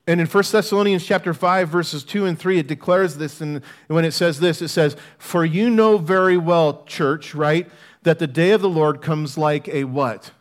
[0.08, 4.06] And in 1 Thessalonians chapter 5, verses 2 and 3, it declares this, and when
[4.06, 7.70] it says this, it says, For you know very well, church, right,
[8.04, 10.32] that the day of the Lord comes like a what?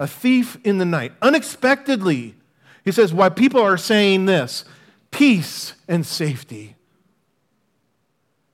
[0.00, 2.34] A thief in the night, unexpectedly.
[2.84, 4.64] He says, Why people are saying this
[5.12, 6.74] peace and safety.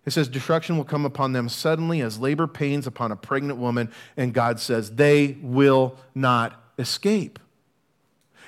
[0.05, 3.91] It says, Destruction will come upon them suddenly as labor pains upon a pregnant woman,
[4.15, 7.39] and God says, They will not escape.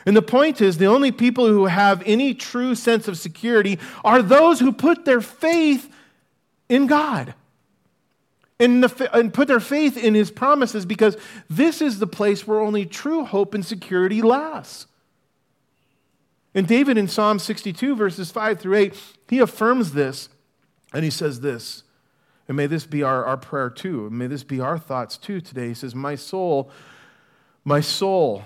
[0.06, 4.22] And the point is, the only people who have any true sense of security are
[4.22, 5.92] those who put their faith
[6.68, 7.34] in God
[8.58, 11.16] and, the, and, put their faith in His promises because
[11.48, 14.86] this is the place where only true hope and security lasts.
[16.54, 20.28] And David in Psalm 62, verses 5 through 8, he affirms this
[20.92, 21.84] and he says this.
[22.48, 24.10] And may this be our, our prayer too.
[24.10, 25.68] May this be our thoughts too today.
[25.68, 26.70] He says, My soul,
[27.64, 28.44] my soul.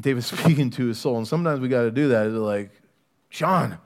[0.00, 1.18] David's speaking to his soul.
[1.18, 2.26] And sometimes we got to do that.
[2.26, 2.70] It's like,
[3.28, 3.76] Sean, you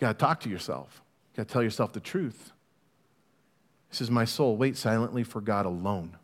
[0.00, 1.02] got to talk to yourself.
[1.32, 2.52] You got to tell yourself the truth.
[3.90, 6.16] He says, My soul, wait silently for God alone.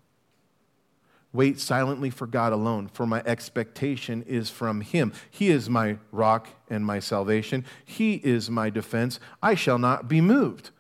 [1.33, 5.13] Wait silently for God alone, for my expectation is from Him.
[5.31, 7.65] He is my rock and my salvation.
[7.85, 9.21] He is my defense.
[9.41, 10.71] I shall not be moved.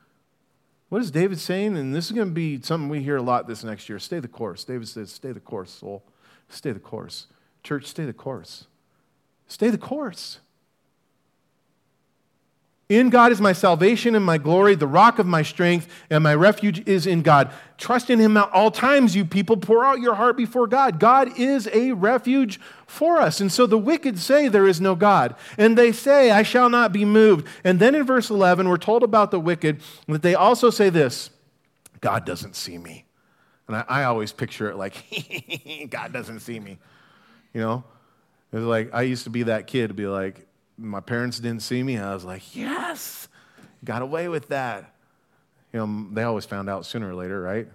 [0.88, 1.76] What is David saying?
[1.76, 4.00] And this is going to be something we hear a lot this next year.
[4.00, 4.64] Stay the course.
[4.64, 6.02] David says, Stay the course, soul.
[6.51, 7.26] Stay the course.
[7.62, 8.66] Church, stay the course.
[9.48, 10.40] Stay the course.
[12.90, 16.34] In God is my salvation and my glory, the rock of my strength, and my
[16.34, 17.53] refuge is in God.
[17.78, 19.57] Trust in Him at all times, you people.
[19.57, 20.98] Pour out your heart before God.
[20.98, 23.40] God is a refuge for us.
[23.40, 25.36] And so the wicked say there is no God.
[25.57, 27.46] And they say, I shall not be moved.
[27.62, 31.30] And then in verse 11, we're told about the wicked that they also say this
[32.01, 33.05] God doesn't see me.
[33.70, 34.94] And I, I always picture it like,
[35.90, 36.78] God doesn't see me.
[37.54, 37.84] You know?
[38.52, 40.44] It's like, I used to be that kid to be like,
[40.76, 41.96] my parents didn't see me.
[41.96, 43.28] I was like, yes,
[43.84, 44.92] got away with that.
[45.72, 47.68] You know, they always found out sooner or later, right?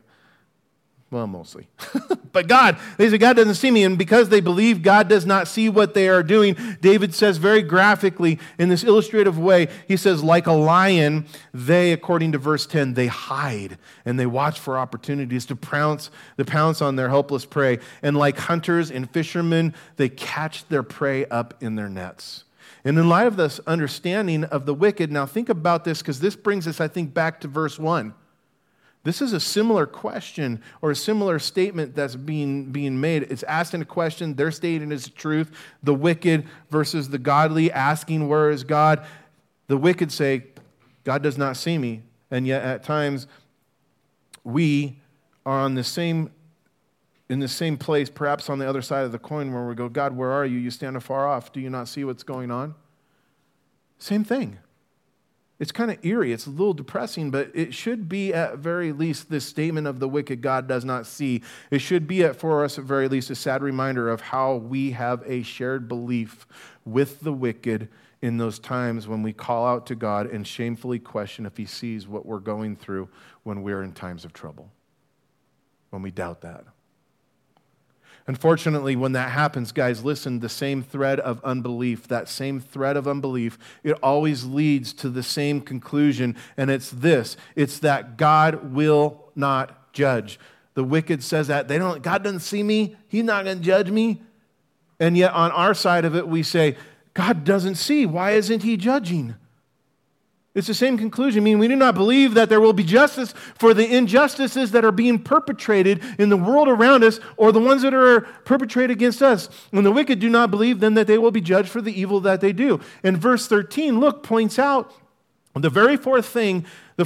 [1.11, 1.67] Well, mostly.
[2.31, 3.83] but God, they say God doesn't see me.
[3.83, 7.61] And because they believe God does not see what they are doing, David says very
[7.61, 12.95] graphically in this illustrative way, he says, like a lion, they, according to verse 10,
[12.95, 17.77] they hide and they watch for opportunities to pounce, to pounce on their helpless prey.
[18.01, 22.45] And like hunters and fishermen, they catch their prey up in their nets.
[22.83, 26.35] And in light of this understanding of the wicked, now think about this because this
[26.35, 28.13] brings us, I think, back to verse 1.
[29.05, 33.21] This is a similar question or a similar statement that's being, being made.
[33.29, 35.55] It's asking a question, they're stating as truth.
[35.83, 39.05] The wicked versus the godly, asking, Where is God?
[39.67, 40.45] The wicked say,
[41.03, 42.01] God does not see me.
[42.31, 43.27] And yet, at times,
[44.43, 44.97] we
[45.45, 46.31] are on the same
[47.29, 49.89] in the same place, perhaps on the other side of the coin, where we go,
[49.89, 50.57] God, where are you?
[50.59, 51.51] You stand afar off.
[51.51, 52.75] Do you not see what's going on?
[53.97, 54.59] Same thing.
[55.57, 56.33] It's kind of eerie.
[56.33, 60.09] It's a little depressing, but it should be at very least this statement of the
[60.09, 61.41] wicked God does not see.
[61.71, 64.91] It should be at, for us at very least a sad reminder of how we
[64.91, 66.45] have a shared belief
[66.83, 67.87] with the wicked
[68.21, 72.05] in those times when we call out to God and shamefully question if He sees
[72.05, 73.07] what we're going through
[73.43, 74.71] when we're in times of trouble,
[75.89, 76.65] when we doubt that.
[78.27, 83.07] Unfortunately, when that happens, guys, listen, the same thread of unbelief, that same thread of
[83.07, 89.31] unbelief, it always leads to the same conclusion, and it's this it's that God will
[89.35, 90.39] not judge.
[90.73, 93.91] The wicked says that they don't, God doesn't see me, He's not going to judge
[93.91, 94.21] me.
[94.99, 96.77] And yet, on our side of it, we say,
[97.13, 98.05] God doesn't see.
[98.05, 99.35] Why isn't He judging?
[100.55, 101.41] It's the same conclusion.
[101.41, 104.85] I mean, we do not believe that there will be justice for the injustices that
[104.85, 109.21] are being perpetrated in the world around us or the ones that are perpetrated against
[109.21, 109.49] us.
[109.71, 112.21] When the wicked do not believe then that they will be judged for the evil
[112.21, 112.79] that they do.
[113.03, 114.93] And verse 13, look, points out
[115.55, 116.65] the very fourth thing,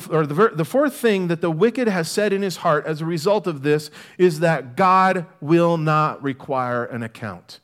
[0.09, 3.05] or the, the fourth thing that the wicked has said in his heart as a
[3.05, 3.89] result of this
[4.19, 7.59] is that God will not require an account.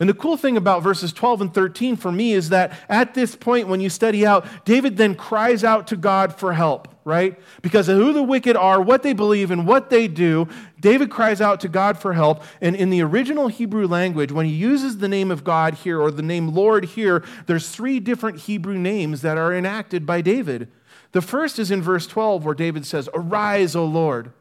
[0.00, 3.34] And the cool thing about verses 12 and 13 for me is that at this
[3.34, 7.36] point, when you study out, David then cries out to God for help, right?
[7.62, 10.46] Because of who the wicked are, what they believe, and what they do,
[10.78, 12.44] David cries out to God for help.
[12.60, 16.12] And in the original Hebrew language, when he uses the name of God here or
[16.12, 20.70] the name Lord here, there's three different Hebrew names that are enacted by David.
[21.10, 24.32] The first is in verse 12, where David says, Arise, O Lord.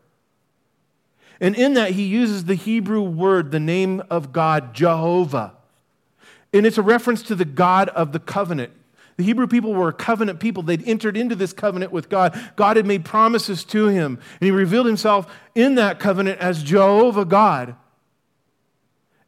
[1.40, 5.54] And in that, he uses the Hebrew word, the name of God, Jehovah.
[6.54, 8.72] And it's a reference to the God of the covenant.
[9.18, 10.64] The Hebrew people were a covenant people.
[10.64, 12.40] They'd entered into this covenant with God.
[12.56, 17.26] God had made promises to him, and he revealed himself in that covenant as Jehovah
[17.26, 17.76] God.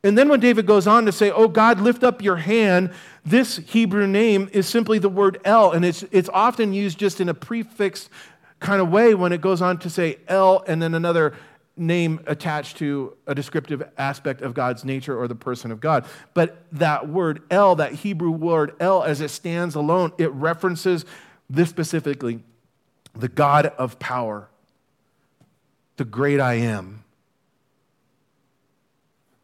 [0.03, 2.91] And then when David goes on to say, Oh God, lift up your hand,
[3.26, 7.28] this Hebrew name is simply the word El, and it's, it's often used just in
[7.28, 8.10] a prefixed
[8.60, 11.34] kind of way when it goes on to say El and then another
[11.80, 16.05] name attached to a descriptive aspect of God's nature or the person of God.
[16.34, 21.05] But that word El, that Hebrew word El, as it stands alone, it references
[21.49, 22.43] this specifically
[23.15, 24.49] the God of power,
[25.97, 27.03] the great I am.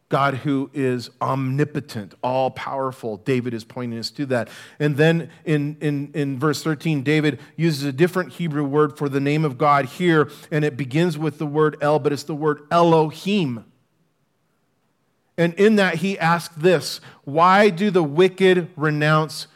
[0.08, 3.16] God who is omnipotent, all powerful.
[3.16, 4.48] David is pointing us to that.
[4.78, 9.18] And then in, in, in verse 13, David uses a different Hebrew word for the
[9.18, 12.60] name of God here, and it begins with the word El, but it's the word
[12.70, 13.64] Elohim.
[15.36, 19.48] And in that, he asked this Why do the wicked renounce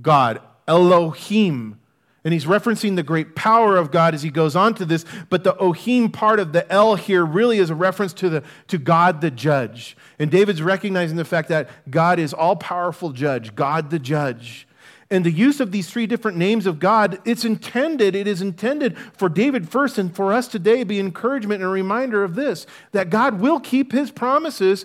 [0.00, 0.40] God?
[0.68, 1.80] Elohim
[2.26, 5.04] and he's referencing the great power of God as he goes on to this.
[5.30, 8.78] But the Ohim part of the El here really is a reference to, the, to
[8.78, 9.96] God the judge.
[10.18, 14.66] And David's recognizing the fact that God is all powerful judge, God the judge.
[15.08, 18.98] And the use of these three different names of God, it's intended, it is intended
[18.98, 23.08] for David first and for us today be encouragement and a reminder of this that
[23.08, 24.84] God will keep his promises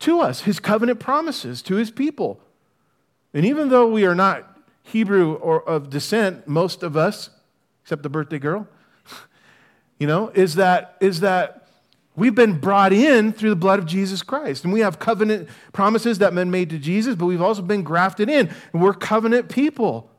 [0.00, 2.40] to us, his covenant promises to his people.
[3.32, 4.53] And even though we are not
[4.84, 7.30] Hebrew or of descent, most of us,
[7.82, 8.68] except the birthday girl,
[9.98, 11.64] you know, is that, is that
[12.16, 14.62] We've been brought in through the blood of Jesus Christ.
[14.62, 17.82] And we have covenant promises that have been made to Jesus, but we've also been
[17.82, 18.50] grafted in.
[18.72, 20.10] And we're covenant people.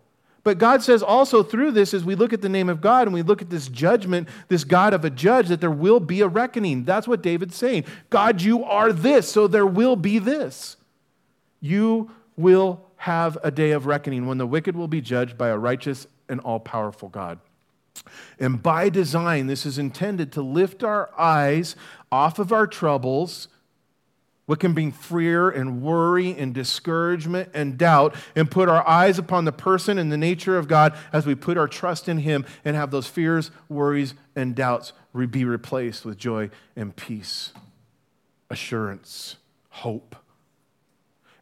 [0.44, 3.14] But God says also through this, as we look at the name of God and
[3.14, 6.28] we look at this judgment, this God of a judge, that there will be a
[6.28, 6.84] reckoning.
[6.84, 7.86] That's what David's saying.
[8.10, 10.76] God, you are this, so there will be this.
[11.62, 15.58] You will have a day of reckoning when the wicked will be judged by a
[15.58, 17.40] righteous and all powerful God.
[18.40, 21.76] And by design, this is intended to lift our eyes
[22.12, 23.48] off of our troubles,
[24.46, 29.46] what can bring fear and worry and discouragement and doubt, and put our eyes upon
[29.46, 32.76] the person and the nature of God as we put our trust in Him and
[32.76, 34.94] have those fears, worries, and doubts
[35.32, 37.54] be replaced with joy and peace,
[38.50, 39.38] assurance,
[39.70, 40.16] hope.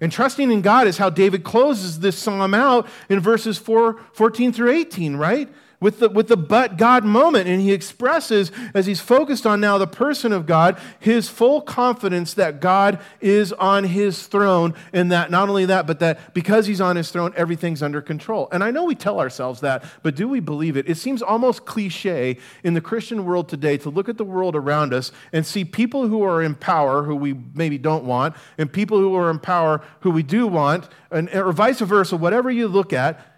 [0.04, 4.52] And trusting in God is how David closes this psalm out in verses 4, 14
[4.52, 5.48] through 18, right?
[5.84, 7.48] With the, with the but God moment.
[7.48, 12.34] And he expresses, as he's focused on now the person of God, his full confidence
[12.36, 14.74] that God is on his throne.
[14.94, 18.48] And that not only that, but that because he's on his throne, everything's under control.
[18.54, 20.90] And I know we tell ourselves that, but do we believe it?
[20.90, 24.94] It seems almost cliche in the Christian world today to look at the world around
[24.94, 28.98] us and see people who are in power who we maybe don't want, and people
[28.98, 32.94] who are in power who we do want, and, or vice versa, whatever you look
[32.94, 33.33] at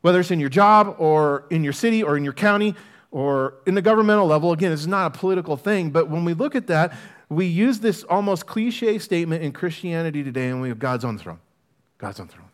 [0.00, 2.74] whether it's in your job or in your city or in your county
[3.10, 4.52] or in the governmental level.
[4.52, 6.92] Again, it's not a political thing, but when we look at that,
[7.28, 11.22] we use this almost cliche statement in Christianity today, and we have God's on the
[11.22, 11.40] throne.
[11.98, 12.46] God's on the throne.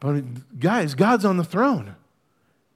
[0.00, 1.94] But guys, God's on the throne.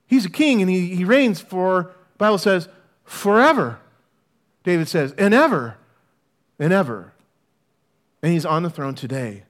[0.06, 2.68] He's a king and he, he reigns for, Bible says,
[3.04, 3.78] forever.
[4.62, 5.76] David says, and ever,
[6.58, 7.12] and ever.
[8.22, 9.44] And he's on the throne today.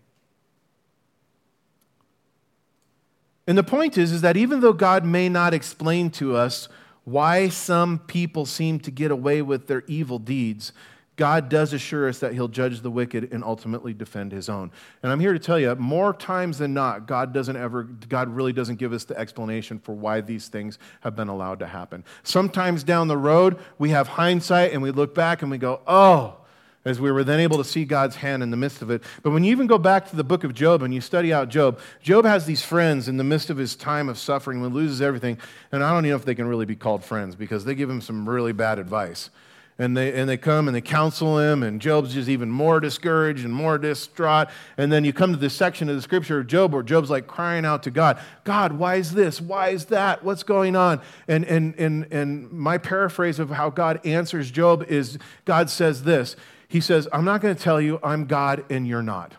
[3.47, 6.68] And the point is, is that even though God may not explain to us
[7.05, 10.72] why some people seem to get away with their evil deeds,
[11.16, 14.72] God does assure us that he'll judge the wicked and ultimately defend his own.
[15.03, 18.53] And I'm here to tell you, more times than not, God doesn't ever, God really
[18.53, 22.03] doesn't give us the explanation for why these things have been allowed to happen.
[22.24, 26.38] Sometimes down the road, we have hindsight and we look back and we go, oh,
[26.85, 29.03] as we were then able to see God's hand in the midst of it.
[29.22, 31.49] But when you even go back to the book of Job and you study out
[31.49, 34.76] Job, Job has these friends in the midst of his time of suffering when he
[34.76, 35.39] loses everything.
[35.72, 37.89] And I don't even know if they can really be called friends because they give
[37.89, 39.30] him some really bad advice.
[39.76, 43.45] And they, and they come and they counsel him, and Job's just even more discouraged
[43.45, 44.49] and more distraught.
[44.76, 47.26] And then you come to this section of the scripture of Job where Job's like
[47.26, 49.41] crying out to God, God, why is this?
[49.41, 50.22] Why is that?
[50.22, 51.01] What's going on?
[51.26, 56.37] And, and, and, and my paraphrase of how God answers Job is God says this
[56.75, 59.35] he says, I'm not going to tell you I'm God and you're not.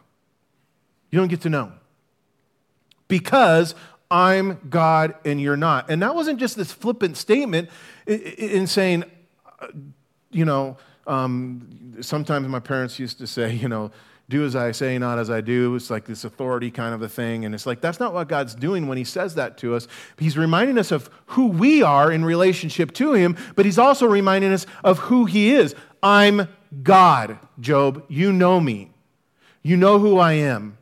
[1.12, 1.74] You don't get to know.
[3.10, 3.76] Because
[4.10, 5.90] I'm God and you're not.
[5.90, 7.70] And that wasn't just this flippant statement
[8.08, 9.04] in saying,
[9.60, 9.68] uh,
[10.32, 10.78] you know,
[11.08, 13.92] um, sometimes my parents used to say, you know,
[14.30, 15.76] do as I say, not as I do.
[15.76, 17.44] It's like this authority kind of a thing.
[17.44, 19.90] And it's like, that's not what God's doing when He says that to us.
[20.18, 24.54] He's reminding us of who we are in relationship to Him, but He's also reminding
[24.54, 25.76] us of who He is.
[26.02, 26.48] I'm
[26.84, 28.92] God, Job, you know me.
[29.64, 30.78] You know who I am.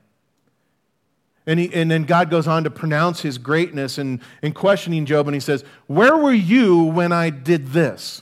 [1.46, 5.28] And, he, and then God goes on to pronounce his greatness and, and questioning Job,
[5.28, 8.22] and he says, Where were you when I did this?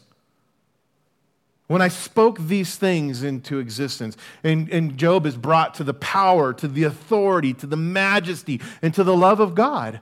[1.68, 4.18] When I spoke these things into existence.
[4.44, 8.94] And, and Job is brought to the power, to the authority, to the majesty, and
[8.94, 10.02] to the love of God.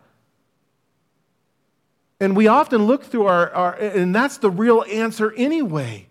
[2.19, 6.08] And we often look through our, our and that's the real answer anyway.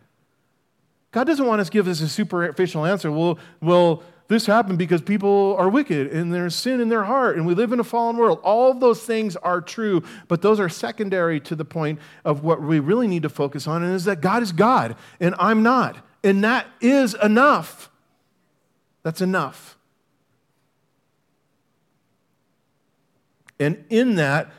[1.11, 3.11] God doesn't want us to give us a superficial answer.
[3.11, 7.47] Well, well, this happened because people are wicked and there's sin in their heart and
[7.47, 8.41] we live in a fallen world.
[8.43, 12.79] All those things are true, but those are secondary to the point of what we
[12.79, 16.05] really need to focus on, and is that God is God and I'm not.
[16.23, 17.91] And that is enough.
[19.03, 19.79] That's enough.
[23.59, 24.53] And in that,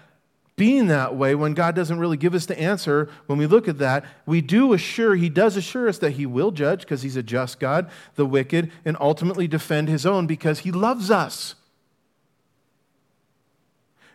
[0.60, 3.78] being that way when God doesn't really give us the answer, when we look at
[3.78, 7.24] that, we do assure, He does assure us that He will judge because He's a
[7.24, 11.56] just God, the wicked, and ultimately defend His own because He loves us.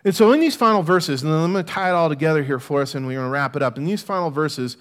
[0.04, 2.44] And so, in these final verses, and then I'm going to tie it all together
[2.44, 3.78] here for us, and we're going to wrap it up.
[3.78, 4.76] In these final verses,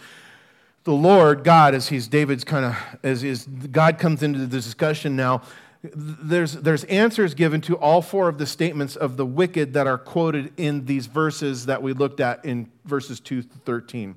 [0.83, 5.15] the Lord, God, as He's David's kind of, as is, God comes into the discussion
[5.15, 5.43] now
[5.83, 9.97] there's, there's answers given to all four of the statements of the wicked that are
[9.97, 14.15] quoted in these verses that we looked at in verses 2 to 13.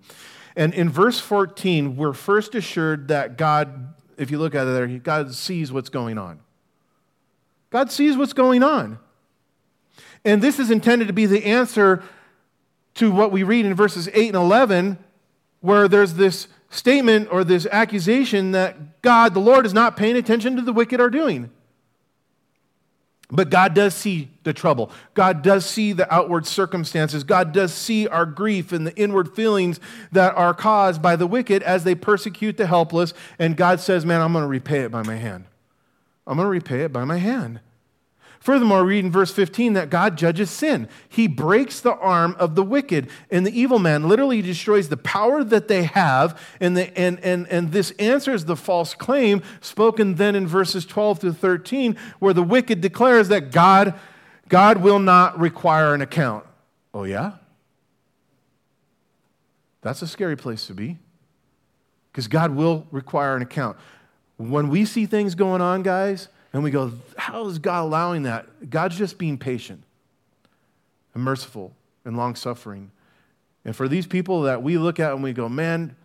[0.54, 4.86] And in verse 14, we're first assured that God, if you look at it there,
[4.86, 6.38] God sees what's going on.
[7.70, 8.98] God sees what's going on.
[10.24, 12.02] And this is intended to be the answer
[12.94, 14.98] to what we read in verses 8 and 11,
[15.60, 20.56] where there's this statement or this accusation that God, the Lord, is not paying attention
[20.56, 21.50] to the wicked are doing.
[23.28, 24.90] But God does see the trouble.
[25.14, 27.24] God does see the outward circumstances.
[27.24, 29.80] God does see our grief and the inward feelings
[30.12, 33.14] that are caused by the wicked as they persecute the helpless.
[33.38, 35.46] And God says, Man, I'm going to repay it by my hand.
[36.26, 37.60] I'm going to repay it by my hand.
[38.40, 40.88] Furthermore, read in verse 15 that God judges sin.
[41.08, 45.42] He breaks the arm of the wicked, and the evil man literally destroys the power
[45.42, 46.40] that they have.
[46.60, 51.20] And, the, and, and, and this answers the false claim spoken then in verses 12
[51.20, 53.98] to 13, where the wicked declares that God,
[54.48, 56.44] God will not require an account.
[56.94, 57.32] Oh, yeah?
[59.82, 60.98] That's a scary place to be
[62.10, 63.76] because God will require an account.
[64.36, 68.70] When we see things going on, guys, and we go, how is God allowing that?
[68.70, 69.82] God's just being patient
[71.14, 71.74] and merciful
[72.04, 72.90] and long suffering.
[73.64, 75.96] And for these people that we look at and we go, man,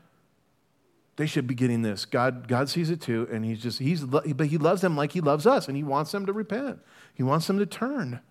[1.16, 2.06] they should be getting this.
[2.06, 5.22] God, God sees it too, and he's just, he's, but he loves them like he
[5.22, 6.80] loves us, and he wants them to repent.
[7.14, 8.22] He wants them to turn.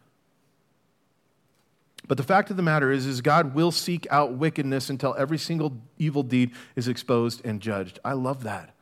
[2.08, 5.38] But the fact of the matter is, is God will seek out wickedness until every
[5.38, 8.00] single evil deed is exposed and judged.
[8.04, 8.74] I love that.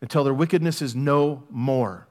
[0.00, 2.08] Until their wickedness is no more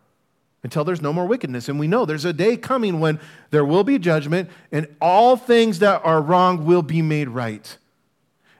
[0.68, 1.70] until there's no more wickedness.
[1.70, 3.20] And we know there's a day coming when
[3.52, 7.78] there will be judgment and all things that are wrong will be made right.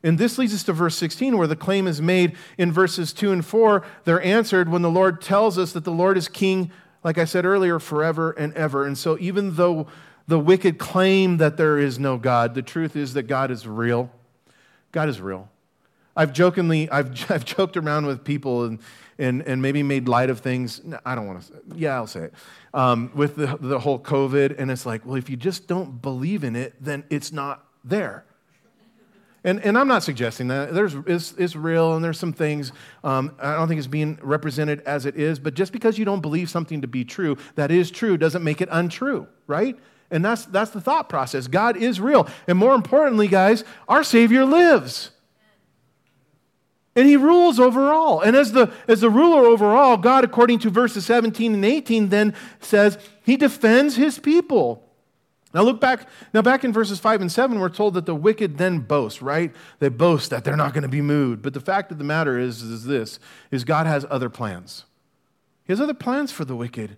[0.04, 3.32] And this leads us to verse 16, where the claim is made in verses 2
[3.32, 3.84] and 4.
[4.06, 6.72] They're answered when the Lord tells us that the Lord is king,
[7.04, 8.86] like I said earlier, forever and ever.
[8.86, 9.88] And so, even though
[10.28, 14.12] the wicked claim that there is no God, the truth is that God is real.
[14.94, 15.50] God is real.
[16.16, 18.80] I've jokingly, I've, I've joked around with people and,
[19.20, 20.82] and, and maybe made light of things.
[21.06, 22.34] I don't want to, yeah, I'll say it.
[22.74, 26.44] Um, with the, the whole COVID, and it's like, well, if you just don't believe
[26.44, 28.26] in it, then it's not there.
[29.44, 30.74] And, and I'm not suggesting that.
[30.74, 32.74] There's, it's, it's real, and there's some things.
[33.04, 36.22] Um, I don't think it's being represented as it is, but just because you don't
[36.22, 39.78] believe something to be true, that is true, doesn't make it untrue, right?
[40.12, 41.48] And that's, that's the thought process.
[41.48, 42.28] God is real.
[42.48, 45.12] And more importantly, guys, our Savior lives
[46.98, 48.22] and he rules over all.
[48.22, 52.10] And as the, as the ruler over all, God, according to verses 17 and 18,
[52.10, 54.84] then says he defends his people.
[55.54, 58.58] Now look back, now back in verses 5 and 7, we're told that the wicked
[58.58, 59.56] then boast, right?
[59.78, 61.44] They boast that they're not going to be moved.
[61.44, 63.20] But the fact of the matter is, is this,
[63.52, 64.86] is God has other plans.
[65.66, 66.98] He has other plans for the wicked.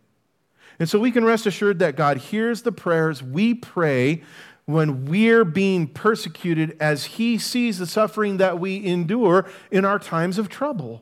[0.79, 4.23] And so we can rest assured that God hears the prayers we pray
[4.69, 10.37] when we're being persecuted as He sees the suffering that we endure in our times
[10.37, 11.01] of trouble.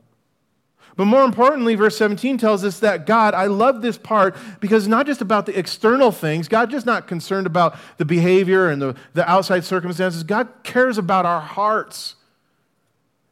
[0.96, 4.90] But more importantly, verse 17 tells us that God, I love this part because it's
[4.90, 6.48] not just about the external things.
[6.48, 10.22] God just not concerned about the behavior and the, the outside circumstances.
[10.22, 12.14] God cares about our hearts.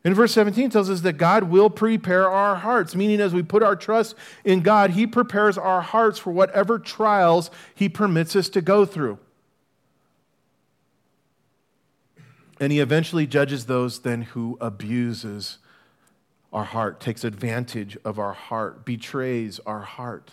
[0.04, 3.62] And verse 17 tells us that God will prepare our hearts, meaning as we put
[3.62, 4.14] our trust
[4.44, 9.18] in God, He prepares our hearts for whatever trials He permits us to go through.
[12.58, 15.58] And he eventually judges those then who abuses
[16.52, 20.32] our heart, takes advantage of our heart, betrays our heart.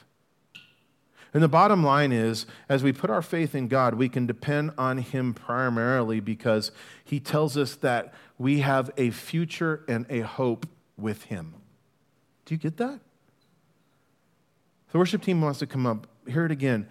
[1.34, 4.72] And the bottom line is, as we put our faith in God, we can depend
[4.78, 6.72] on Him primarily because
[7.04, 11.56] He tells us that we have a future and a hope with Him.
[12.46, 13.00] Do you get that?
[14.92, 16.08] The worship team wants to come up.
[16.28, 16.88] Hear it again.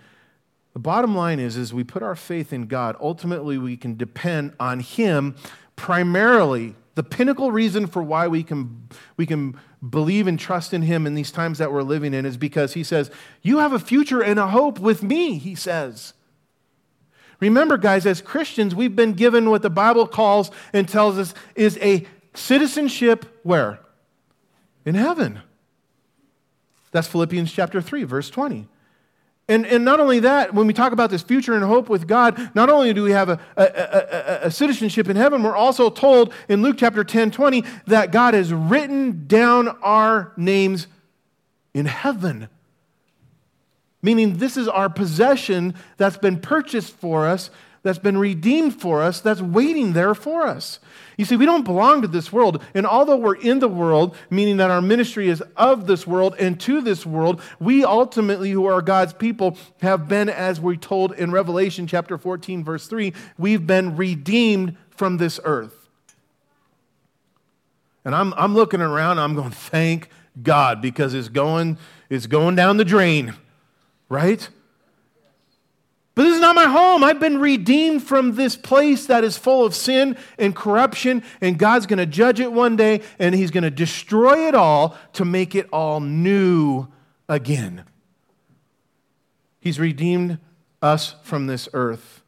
[0.73, 4.55] The bottom line is, as we put our faith in God, ultimately we can depend
[4.59, 5.37] on Him
[5.77, 6.75] primarily.
[6.95, 9.59] The pinnacle reason for why we can, we can
[9.89, 12.85] believe and trust in Him in these times that we're living in is because He
[12.85, 13.11] says,
[13.43, 16.15] You have a future and a hope with me, He says.
[17.39, 21.77] Remember, guys, as Christians, we've been given what the Bible calls and tells us is
[21.79, 23.81] a citizenship where?
[24.87, 25.41] In heaven.
[26.93, 28.69] That's Philippians chapter 3, verse 20.
[29.53, 32.51] And, and not only that, when we talk about this future and hope with God,
[32.55, 36.33] not only do we have a, a, a, a, citizenship in heaven, we're also told
[36.49, 40.87] in Luke chapter 10 20 that God has written down our names
[41.75, 42.49] in heaven.
[44.01, 47.51] Meaning, this is our possession that's been purchased for us
[47.83, 50.79] that's been redeemed for us, that's waiting there for us.
[51.17, 52.63] You see, we don't belong to this world.
[52.75, 56.61] And although we're in the world, meaning that our ministry is of this world and
[56.61, 61.33] to this world, we ultimately, who are God's people, have been, as we're told in
[61.33, 65.89] Revelation chapter 14, verse 3, we've been redeemed from this earth.
[68.05, 70.09] And I'm, I'm looking around, I'm going, thank
[70.41, 71.79] God, because it's going,
[72.09, 73.35] it's going down the drain,
[74.09, 74.49] right?
[76.15, 77.03] But this is not my home.
[77.03, 81.87] I've been redeemed from this place that is full of sin and corruption, and God's
[81.87, 85.55] going to judge it one day, and He's going to destroy it all to make
[85.55, 86.89] it all new
[87.29, 87.85] again.
[89.59, 90.39] He's redeemed
[90.83, 92.19] us from this earth.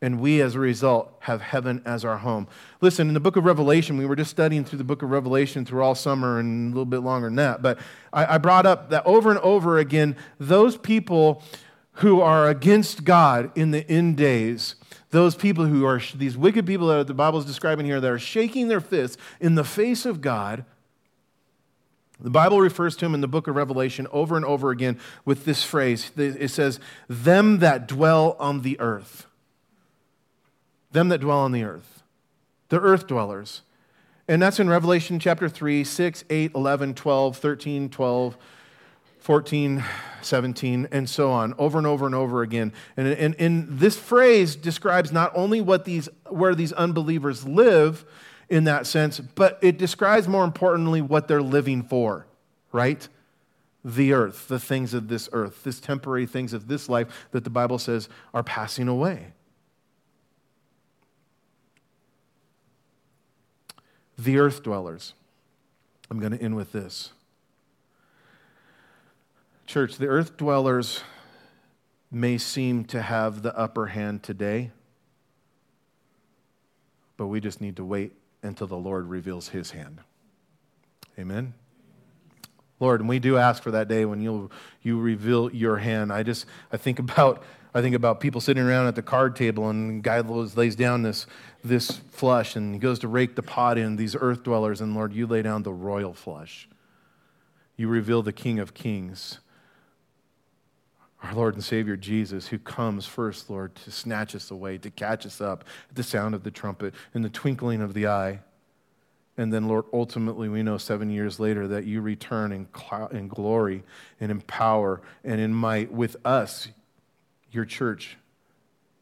[0.00, 2.46] And we, as a result, have heaven as our home.
[2.80, 5.64] Listen, in the book of Revelation, we were just studying through the book of Revelation
[5.64, 7.62] through all summer and a little bit longer than that.
[7.62, 7.80] But
[8.12, 11.42] I brought up that over and over again, those people
[11.98, 14.74] who are against God in the end days,
[15.10, 18.18] those people who are these wicked people that the Bible is describing here that are
[18.18, 20.64] shaking their fists in the face of God,
[22.20, 25.44] the Bible refers to him in the book of Revelation over and over again with
[25.44, 26.10] this phrase.
[26.16, 29.28] It says, Them that dwell on the earth
[30.90, 32.02] them that dwell on the earth,
[32.68, 33.62] the earth dwellers.
[34.26, 38.36] And that's in Revelation chapter 3, 6, 8, 11, 12, 13, 12,
[39.28, 39.84] 14,
[40.22, 42.72] 17, and so on, over and over and over again.
[42.96, 48.06] And, and, and this phrase describes not only what these, where these unbelievers live
[48.48, 52.26] in that sense, but it describes more importantly what they're living for,
[52.72, 53.06] right?
[53.84, 57.50] The earth, the things of this earth, this temporary things of this life that the
[57.50, 59.34] Bible says are passing away.
[64.18, 65.12] the earth dwellers.
[66.10, 67.12] I'm going to end with this.
[69.68, 71.02] Church, the earth dwellers
[72.10, 74.70] may seem to have the upper hand today,
[77.18, 80.00] but we just need to wait until the Lord reveals his hand.
[81.18, 81.52] Amen.
[82.80, 84.48] Lord, and we do ask for that day when you
[84.80, 86.14] you reveal your hand.
[86.14, 87.42] I just I think about
[87.74, 91.26] I think about people sitting around at the card table and guy lays down this
[91.62, 95.12] this flush and he goes to rake the pot in, these earth dwellers, and Lord,
[95.12, 96.70] you lay down the royal flush.
[97.76, 99.40] You reveal the King of Kings,
[101.22, 105.26] our Lord and Savior Jesus, who comes first, Lord, to snatch us away, to catch
[105.26, 108.40] us up at the sound of the trumpet, in the twinkling of the eye.
[109.36, 113.28] And then, Lord, ultimately, we know seven years later that you return in, cl- in
[113.28, 113.82] glory
[114.20, 116.68] and in power and in might with us,
[117.50, 118.16] your church,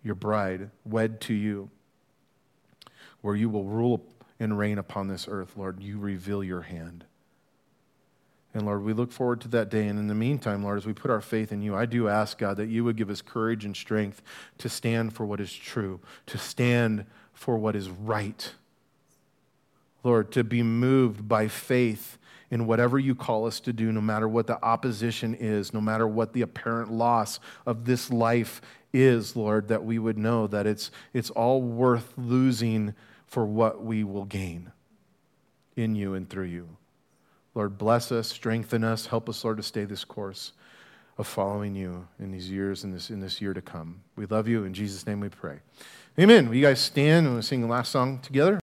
[0.02, 1.70] your bride, wed to you
[3.26, 4.04] where you will rule
[4.38, 5.82] and reign upon this earth, Lord.
[5.82, 7.04] You reveal your hand.
[8.56, 9.86] And Lord, we look forward to that day.
[9.86, 12.38] And in the meantime, Lord, as we put our faith in you, I do ask,
[12.38, 14.22] God, that you would give us courage and strength
[14.56, 17.04] to stand for what is true, to stand
[17.34, 18.50] for what is right.
[20.02, 22.16] Lord, to be moved by faith
[22.50, 26.08] in whatever you call us to do, no matter what the opposition is, no matter
[26.08, 30.90] what the apparent loss of this life is, Lord, that we would know that it's,
[31.12, 32.94] it's all worth losing
[33.26, 34.72] for what we will gain
[35.76, 36.78] in you and through you.
[37.56, 40.52] Lord, bless us, strengthen us, help us, Lord, to stay this course
[41.16, 44.02] of following you in these years, in this, in this year to come.
[44.14, 44.64] We love you.
[44.64, 45.60] In Jesus' name we pray.
[46.20, 46.48] Amen.
[46.48, 48.54] Will you guys stand and we'll sing the last song together?